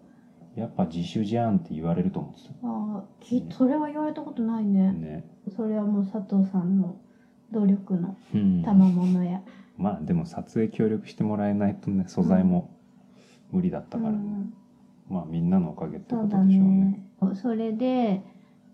[0.55, 4.89] やっぱ自主じゃんって言われると思ってあーきそれは言われたことないね。
[4.89, 5.25] たね、
[5.57, 7.01] それはもう佐藤さんの
[7.51, 9.41] 努力のうん、賜物や。
[9.79, 12.77] まあでも撮影協力してもらえないとね素材も
[13.51, 14.55] 無理だったからね、うん。
[15.09, 16.59] まあみんなのおかげってことでしょうね。
[16.61, 17.35] ね。
[17.35, 18.23] それで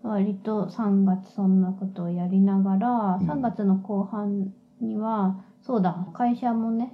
[0.03, 2.89] 割と3月そんなことをやりながら、
[3.21, 3.29] うん。
[3.29, 4.51] 3月の後半
[4.81, 6.93] にはそうだ会社もね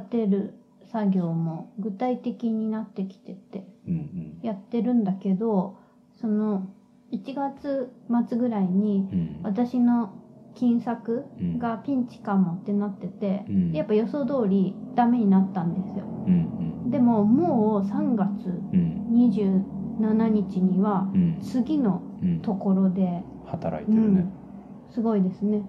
[0.00, 5.76] 建てる作業も具体的になってきててうんやってるんだけど
[6.12, 6.68] その
[7.12, 7.90] 1月
[8.28, 9.18] 末ぐらいにうん。
[9.18, 10.10] うん私の
[10.54, 11.58] 金作うん。
[11.58, 13.72] がピンチかもってなってて、うん。
[13.72, 16.04] やっぱ予想通りダメになったんですよ。
[16.26, 19.06] うんでももう3月うん。
[19.10, 21.38] 27日にはうん。
[21.42, 22.40] 次のうん。
[22.40, 24.26] ところで、働いてるね、
[24.90, 25.68] すごいですね。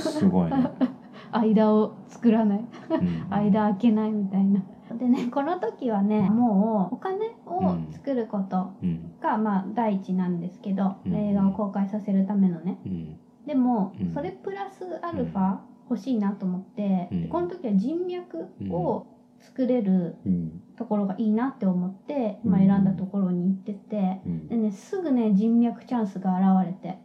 [0.00, 0.70] すごいね、
[1.38, 2.64] 間を作らない。
[2.90, 3.26] うん。
[3.30, 4.62] 間開けないみたいな。
[4.98, 9.12] でねこの時はねもうお金を作ることうん。
[9.20, 11.14] が、まあ第一なんですけど、うん。
[11.14, 12.78] 映画を公開させるためのね。
[12.84, 13.16] うん。
[13.46, 14.12] でも、うん。
[14.12, 15.58] それプラスアルファ
[15.90, 17.22] 欲しいなと思って、うん。
[17.22, 19.06] でこの時は人脈を
[19.40, 20.60] 作れるうん。
[20.76, 22.50] ところがいいなって思って、うん。
[22.52, 24.48] まあ、選んだところに行っててうん。
[24.48, 26.98] でねすぐね人脈チャンスが現れて。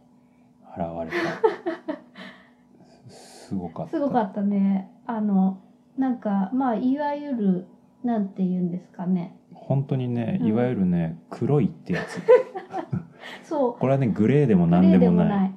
[0.76, 1.10] 現れ
[1.86, 2.00] た
[3.50, 3.90] すごかった。
[3.90, 4.88] すごかったね。
[5.06, 5.60] あの
[5.98, 7.66] なんかまあいわゆる
[8.04, 9.36] なんて言うんですかね。
[9.52, 10.46] 本当にねうん。
[10.46, 12.20] いわゆるね、黒いってやつ。
[13.42, 13.74] そう。
[13.74, 15.28] これはねグレーでも何でもない。
[15.28, 15.54] ない。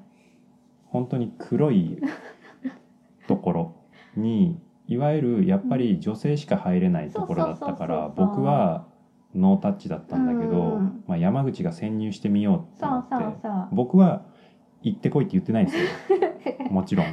[0.86, 2.02] 本当に黒い
[3.28, 3.76] ところ
[4.16, 8.88] にいわゆるやっぱり女性しか入れないところだったから僕は
[9.36, 11.04] ノータッチだったんだけど、うん。
[11.08, 13.16] まあ、山口が潜入してみようってそう思って。
[13.16, 13.68] そうそう。
[13.72, 14.26] 僕は
[14.82, 15.84] 行ってこいって言ってないんですよ。
[16.72, 17.06] もちろん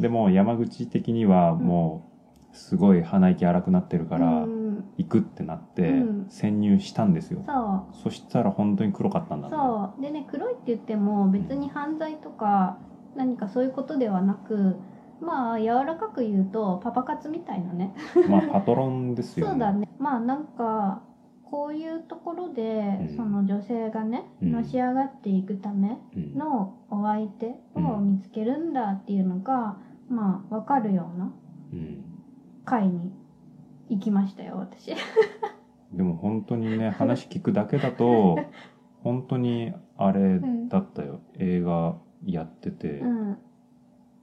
[0.00, 2.10] でも山口的にはも
[2.52, 4.84] うすごい鼻息荒くなってるからうん。
[4.96, 6.26] 行くってなってうん。
[6.28, 7.44] 潜入したんですよ。
[7.46, 7.52] そ
[8.00, 8.02] う。
[8.02, 10.02] そしたら本当に黒かったんだねそう。
[10.02, 12.78] でね黒いって言っても別に犯罪とか
[13.16, 14.76] 何かそういうことではなく
[15.20, 17.94] まあ柔らかく言うとパパ活みたいなね。
[18.28, 19.88] まあパトロンですよ そうだね。
[19.98, 21.02] まあなんか
[21.50, 23.16] こういうところで、うん。
[23.16, 24.52] その女性がね、うん。
[24.52, 26.34] のし上がっていくためうん。
[26.34, 29.76] のお相手を見つけるんだっていうのが、
[30.10, 31.32] まあ分かるような
[31.72, 32.04] うん。
[32.64, 33.12] 会に
[33.88, 34.94] 行きましたよ私。
[35.92, 38.38] でも本当にね話聞くだけだと
[39.02, 43.38] 本当にあれだったよ、映画やってて、うん。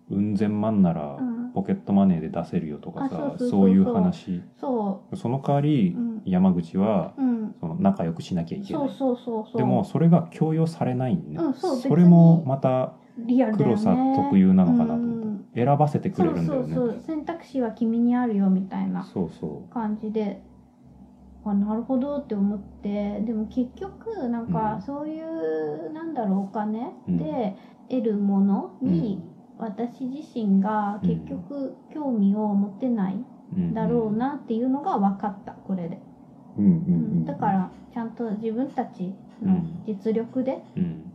[0.10, 0.36] うん。
[0.38, 1.38] 千万ならうん。
[1.54, 3.50] ポケットマネーで出せるよとかあさ、そうそうそうそう。
[3.50, 4.44] そういう話。
[4.58, 6.22] そその代わり、うん。
[6.26, 7.56] 山口はううん。
[7.60, 8.90] その仲良くしなきゃいけない。
[8.90, 9.58] そうそうそうそう。
[9.58, 12.94] でもそれが強要されないんね、うんそうそれもまた
[13.58, 15.17] 黒さ特有なのかなと思
[15.66, 16.74] 選ばせてくれるんだよね。
[16.76, 17.04] そうそうそう。
[17.04, 19.06] 選択肢は君にあるよみたいな
[19.72, 20.42] 感じで
[21.46, 24.52] あなるほどって思ってでも結局なんうん。
[24.54, 27.18] かそういう、なんだろうお金うん。
[27.18, 27.56] で
[27.90, 29.22] 得るものに、
[29.58, 33.16] 私自身が結局興味を持てない
[33.56, 35.98] うんだろうなっていうのが分かったこれで、
[36.58, 37.22] うんうんううん。
[37.22, 41.07] んだからちゃんと自分たちの実力でうん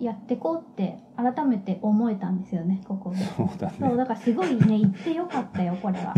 [0.00, 3.16] やってこうって改めて思えたんですよねここで。
[3.16, 3.74] そうだね。
[3.78, 6.14] そうだからすごいね言ってよかったよこれは。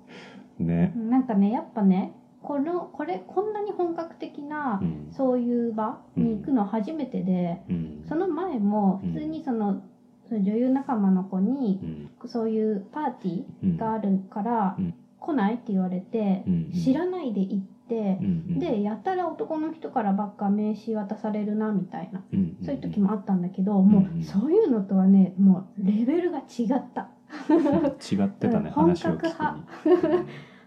[0.58, 0.92] ね。
[0.94, 2.12] なんかねやっぱね
[2.42, 5.06] このこれこんなに本格的なうん。
[5.10, 8.02] そういう場に行くの初めてで、うん。
[8.04, 9.12] その前もうん。
[9.12, 9.80] 普通にその、
[10.24, 11.80] その女優仲間の子に
[12.22, 12.28] うん。
[12.28, 14.94] そういうパーティうんーがあるから、うん。
[15.20, 16.70] 来ないって言われてう、ん。
[16.70, 22.22] 知らないで行ってう、んでやたら男の人からばっか名刺渡されるなみたいな。
[22.32, 24.20] うんそういう時もあったんだけど、もうん。
[24.20, 27.08] うそういうのとはねもうレベルが違った。
[27.48, 28.82] 違ってたね うん。
[28.82, 30.18] 話を聞く本格派。
[30.18, 30.26] に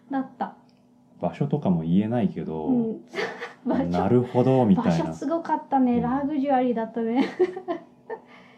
[0.12, 0.56] だった、
[1.20, 3.02] 場所とかも言えないけど、うん、
[3.66, 5.06] 場な所るほどみ場たいな。
[5.08, 6.02] 所すごかったね、うん。
[6.02, 7.26] ラグジュアリーだったね。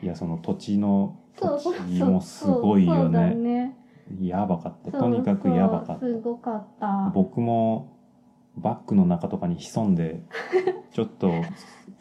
[0.01, 3.35] いやその土地のそう土地もすごいよね。
[3.35, 3.75] ね。
[4.21, 4.97] やばかった。
[4.97, 5.99] とにかくやばかった。
[5.99, 7.11] そうすごかった。
[7.13, 7.98] 僕も
[8.59, 10.23] バッグの中とかに潜んで
[10.91, 11.29] ちょっと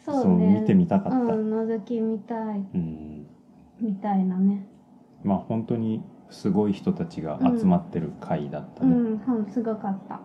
[0.05, 2.65] そうそうね見てみたかった、うん覗きみたい。
[2.73, 3.27] うん。
[3.81, 4.67] みたいなね。
[5.23, 10.21] まあ本当にすごい人たちが集まってる会だったね、うん、うん、すごかった。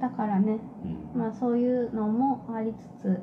[0.00, 0.58] だからね。
[1.14, 1.20] うん。
[1.20, 3.20] まあそういうのもありつつ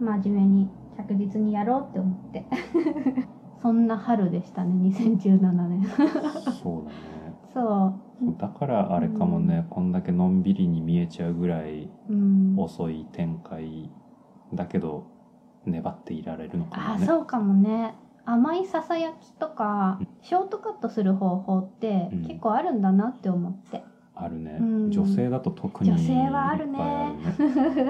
[0.00, 2.46] 真面目に着実にやろうって思って。
[3.62, 5.84] そんな春でしたね2017年。
[6.62, 7.13] そうだね
[7.54, 7.60] そ
[8.18, 12.54] そうだからあれかもね、こんだけのんびりに見えちゃうぐらいううん。
[12.58, 13.90] 遅い展開
[14.52, 15.06] だけど
[15.64, 17.04] 粘っていられるのかもね。
[17.04, 17.94] あそうかもね。
[18.26, 22.22] 甘いささやきとかショートカットする方法ってうん。
[22.26, 23.84] 結構あるんだなって思って、
[24.16, 24.90] あるね、うん。
[24.90, 27.14] 女性だと特に女性はあるね。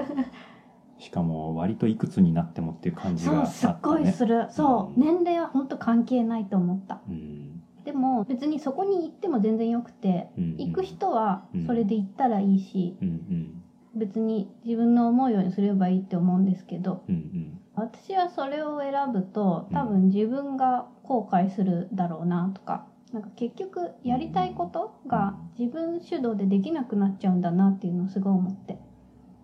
[0.97, 4.47] しかも割といくつになってもっていう感じがあったそうすっごいねする。
[4.49, 5.03] そう、うん。
[5.03, 7.01] 年齢は本当関係ないと思った。
[7.09, 7.44] うん
[7.85, 10.57] でも別にそこに行っても全然よくてうんうん。
[10.57, 11.65] 行く人はうん。
[11.65, 13.61] それで行ったらいいし、うんうん。
[13.95, 17.59] 別に自分の思うようにすればいいって思うんですけどうんうん。
[17.75, 28.77] 私はそれを選ぶと多分自分が後悔するだろうなとかなんか結局やりたいことが自分主導でできなくなっちゃうんだなっていうのをすごい思って。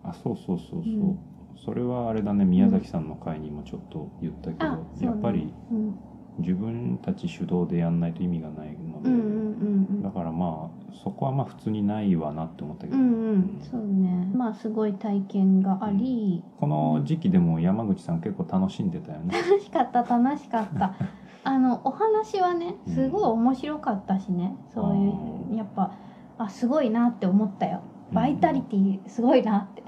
[0.02, 1.18] あそうそうそうそう、うん。
[1.64, 5.06] それはあれだね宮崎さんの回にもちょっと言ったけど、うね。
[5.06, 5.94] やっぱりうん
[6.38, 13.10] 自分たち主導でやんないと意味がないので、うんうんだからまあそこはまあ普通にないわなって思ったけど、うんうん。
[13.10, 13.60] うん。
[13.70, 14.30] そうね。
[14.34, 16.42] まあすごい体験があり。
[16.58, 19.32] この時期でも山口さん結構楽しんでたよね。
[19.32, 20.94] 楽しかった楽しかった。
[21.44, 24.56] あのお話はねすごい面白かったしね。
[24.74, 25.92] そういうやっぱ
[26.38, 27.80] あすごいなって思ったよ
[28.12, 29.82] バイタリティすごいなって。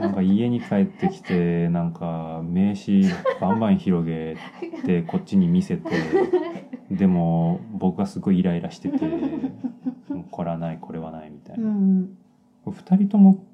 [0.00, 3.02] なんか家に帰ってきて なんか名刺
[3.40, 4.36] バンバン広げ
[4.84, 5.90] てこっちに見せて
[6.90, 8.98] でも僕がすごいイライラしてて
[10.30, 12.08] これはないこれはないみたいうな、ん。
[12.66, 13.44] 二人とも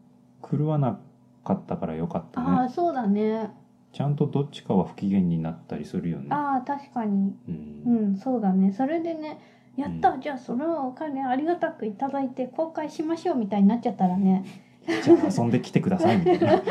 [0.48, 0.98] 狂わな
[1.44, 2.46] かったからよかったね。
[2.48, 3.50] ああそうだね。
[3.92, 6.28] ちゃんとどっちかは不機嫌になったりするよね。
[6.30, 7.34] ああ確かに。
[7.48, 7.82] うん。
[7.86, 8.72] うんそうだね。
[8.72, 9.38] それでね
[9.76, 14.44] やった、じゃあそのお金ありがたくいただいて公開しましょうみたいになっちゃったらね。
[14.86, 16.62] じゃあ遊んできてくださいみたいな。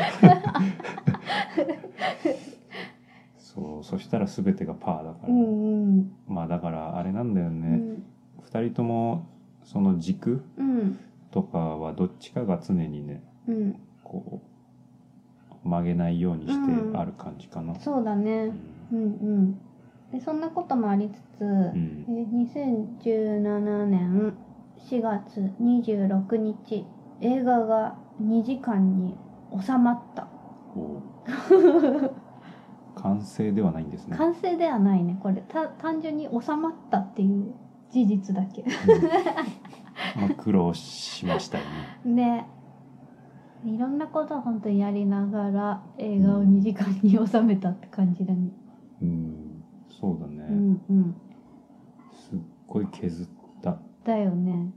[3.38, 6.12] そうそしたら全てがパーだから、うんうん。
[6.28, 8.02] まあだからあれなんだようね、ん。
[8.42, 9.26] 二人とも
[9.64, 10.98] その軸うん。
[11.30, 13.80] とかはどっちかが常にねうん。
[14.04, 14.42] こ
[15.64, 16.96] う曲げないようにしてうん。
[16.96, 18.52] ある感じかな、そうだうねん。
[18.92, 19.04] うんう
[19.40, 19.60] ん
[20.12, 22.04] でそんなこともありつつ、うん。
[22.08, 22.12] え
[23.04, 24.34] 2017年
[24.88, 26.84] 4月26日
[27.20, 29.16] 映画が2時間に
[29.64, 30.28] 収まった。
[32.96, 35.42] 完成ではないんですね、完成ではないねこれ。
[35.48, 37.54] た単純に収まったっていう
[37.90, 38.62] 事実だけ。
[38.62, 38.68] うん。
[40.20, 41.64] まあ、苦労しましたよ
[42.04, 42.44] ね。
[43.64, 48.50] で いろんなことを本当にやりながら映画を2時間に収めたって感じだね。
[49.02, 49.39] うん
[50.00, 51.14] そうだね、うんうん。
[52.12, 53.26] すっごい削っ
[53.62, 53.78] た。
[54.04, 54.72] だよね。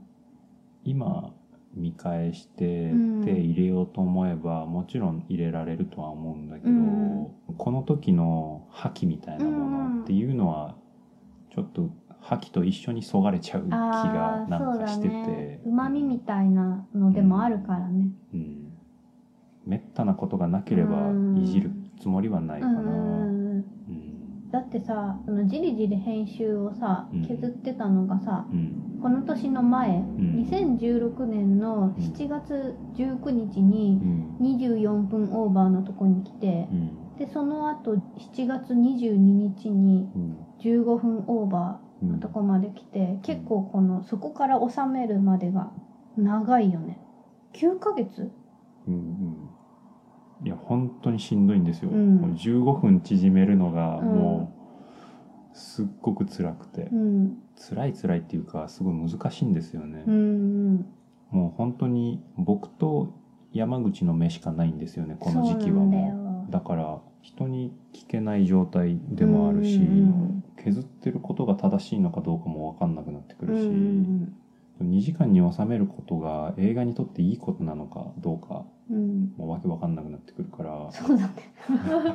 [0.84, 1.32] 今
[1.74, 3.24] 見返してうん。
[3.24, 7.28] 手入れようと思えば、もちろん入れられるとは思うんだけど、うん。
[7.56, 10.76] この時の覇気みたいなものっていうのは
[11.54, 11.88] ちょっと
[12.20, 15.62] 覇気と一緒にそがれちゃう気がなんかしてて。
[15.64, 18.08] うまみみたいなのでもあるからね。
[18.34, 18.72] うん。
[19.64, 21.38] めったなことがなければうん。
[21.38, 23.43] いじるつもりはないかな、うんうんうんうん
[24.54, 27.26] だってさそのじりじり編集をさうん。
[27.26, 29.00] 削ってたのがさ、うん。
[29.02, 30.46] この年の前、ん。
[30.48, 33.98] 2016年の7月19日に
[34.40, 34.56] うん。
[34.56, 37.16] 24分オーバーのとこに来てうん。
[37.18, 40.36] でその後7月22日にうん。
[40.60, 45.72] 15分オーバうんーのとこまで来て結構このそこから収めるまでが
[46.16, 47.00] 長いよね。
[47.54, 48.30] 9ヶ月
[48.86, 49.43] うんうん
[50.44, 52.16] いや本当にしんどいんですよ、うん。
[52.16, 54.06] もう15分縮めるのがうん。
[54.06, 54.54] も
[55.52, 57.38] うすっごく辛くて、うん。
[57.68, 60.86] 辛い辛いっていうかすごい難しいんですよね、うんうん。
[61.30, 63.14] もう本当に僕と
[63.52, 65.78] 山口の目しかないんですよねこの時期は。
[65.78, 74.34] もようだから人に聞けない状態でもあるし、うん削ってることが正しいのかどうかも分かんなくなってくうんうるし、ん
[74.82, 79.32] 2時間に収めることが映画にとっていいことなのかどうかうん。
[79.36, 80.88] もうわけわかんなくなってくるから。
[80.90, 81.32] そうだね。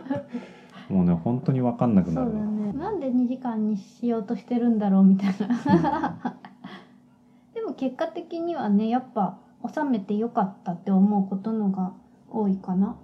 [0.89, 2.74] もうね本当にわかんなくそうだなるね。
[2.74, 6.20] なんで2時間にしようとしてるんだろうみたいな。
[7.53, 9.38] でも結果的にはねやっぱ
[9.74, 11.93] 収めてよかったって思うことのが
[12.30, 12.95] 多いかな。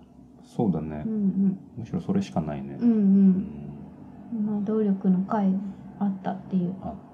[0.43, 1.03] そうだね。
[1.06, 1.58] うんうん。
[1.78, 2.78] むしろそれしかないね。
[2.80, 3.30] うんううん。
[4.43, 5.58] んまあ努力の回が
[5.99, 6.74] あったっていう。
[6.84, 7.05] あった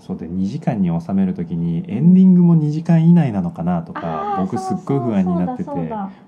[0.00, 5.70] そうで2時間に収めるときにエンディングも2時間以内なのかなとか僕すっごい不安になってて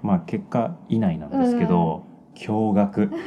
[0.03, 2.05] まあ結果以内なんですけど、
[2.35, 3.11] 驚愕。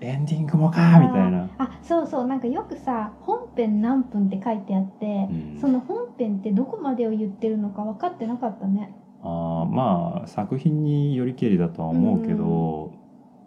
[0.00, 2.26] エンディングもかみたいな、あそうそう。
[2.26, 5.58] なんかよくさ本編何分って書いてあって、うん。
[5.60, 8.92] その本編ってどこまでを言ってるのか分かってなかったね。
[9.22, 12.90] あーまあ作品によりけりだとは思うけど、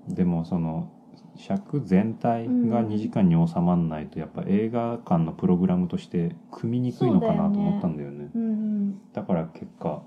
[0.07, 0.89] でもその
[1.35, 8.29] 尺全体が2時間に収まらないとやっぱ映画館のプログラムとして組みにくいのかなと思ったんだよね。
[8.33, 9.01] うんうん。
[9.13, 10.03] だから結果、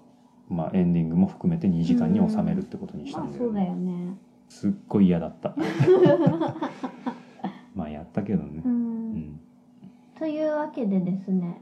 [0.49, 4.17] まあ、エンディングも含めて2時間に収めるってことにしたんだよね、うだよね。
[4.49, 5.55] すっごい嫌だった。
[7.75, 8.63] まあやったけどね。
[8.65, 8.69] う。
[8.69, 9.13] うん。
[9.13, 9.41] ん
[10.19, 11.61] というわけでですね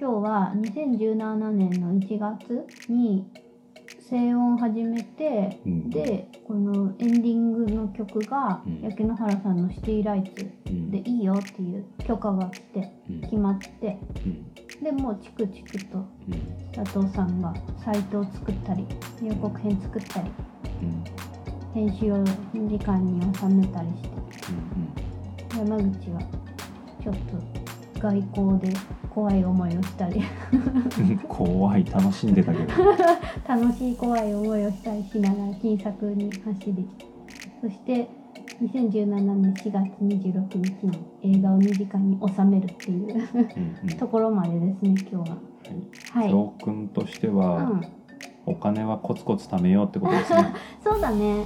[0.00, 3.26] 今日は2017年の1月に
[4.10, 5.90] 静音を始めて、うん。
[5.90, 8.80] でこのエンディングの曲が、うん。
[8.82, 10.50] 焼野原さんの「シティライツ。
[10.66, 13.20] うん」でいいよっていう許可が来てうん。
[13.20, 13.98] 決まって。
[14.26, 14.82] うん。
[14.82, 16.04] でもうチクチクとうん。
[16.72, 18.84] 佐藤さんがサイトを作ったり
[19.22, 20.30] 予告編作ったり
[20.82, 21.04] うん。
[21.72, 24.20] 編集を時間に収めたりして。
[25.56, 26.20] 山口は
[27.02, 27.59] ちょっと
[28.00, 28.72] 外交で
[29.10, 30.22] 怖い思いをしたり。
[31.28, 32.66] 怖い楽しんでたけど。
[33.46, 36.88] 楽しい怖い思いをしたりしながら金作に走り。
[37.60, 38.08] そして
[38.62, 45.36] 2017年4月26日に映画を2時間に収めるっていうところまでですね今日は。
[46.12, 47.84] はい、教訓としてうは、ん、
[48.46, 50.54] お金はコツコツ貯めようってことですね。
[50.82, 51.44] そうだね。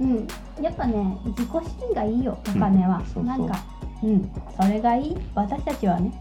[0.00, 0.06] うん。
[0.10, 0.26] うん。
[0.62, 3.04] やっぱね自己資金がいいよお金は、うん。
[3.04, 3.24] そうそう。
[3.24, 3.56] なんか
[4.02, 4.30] うん。
[4.60, 5.16] それがいい？
[5.34, 6.12] 私たちはね。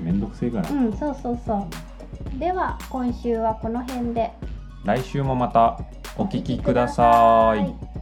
[0.00, 1.68] めんどくせえから、うんそうそうそ
[2.34, 2.38] う。
[2.38, 4.32] では今週はこの辺で。
[4.84, 5.78] 来週もまた
[6.18, 7.93] お聞きください。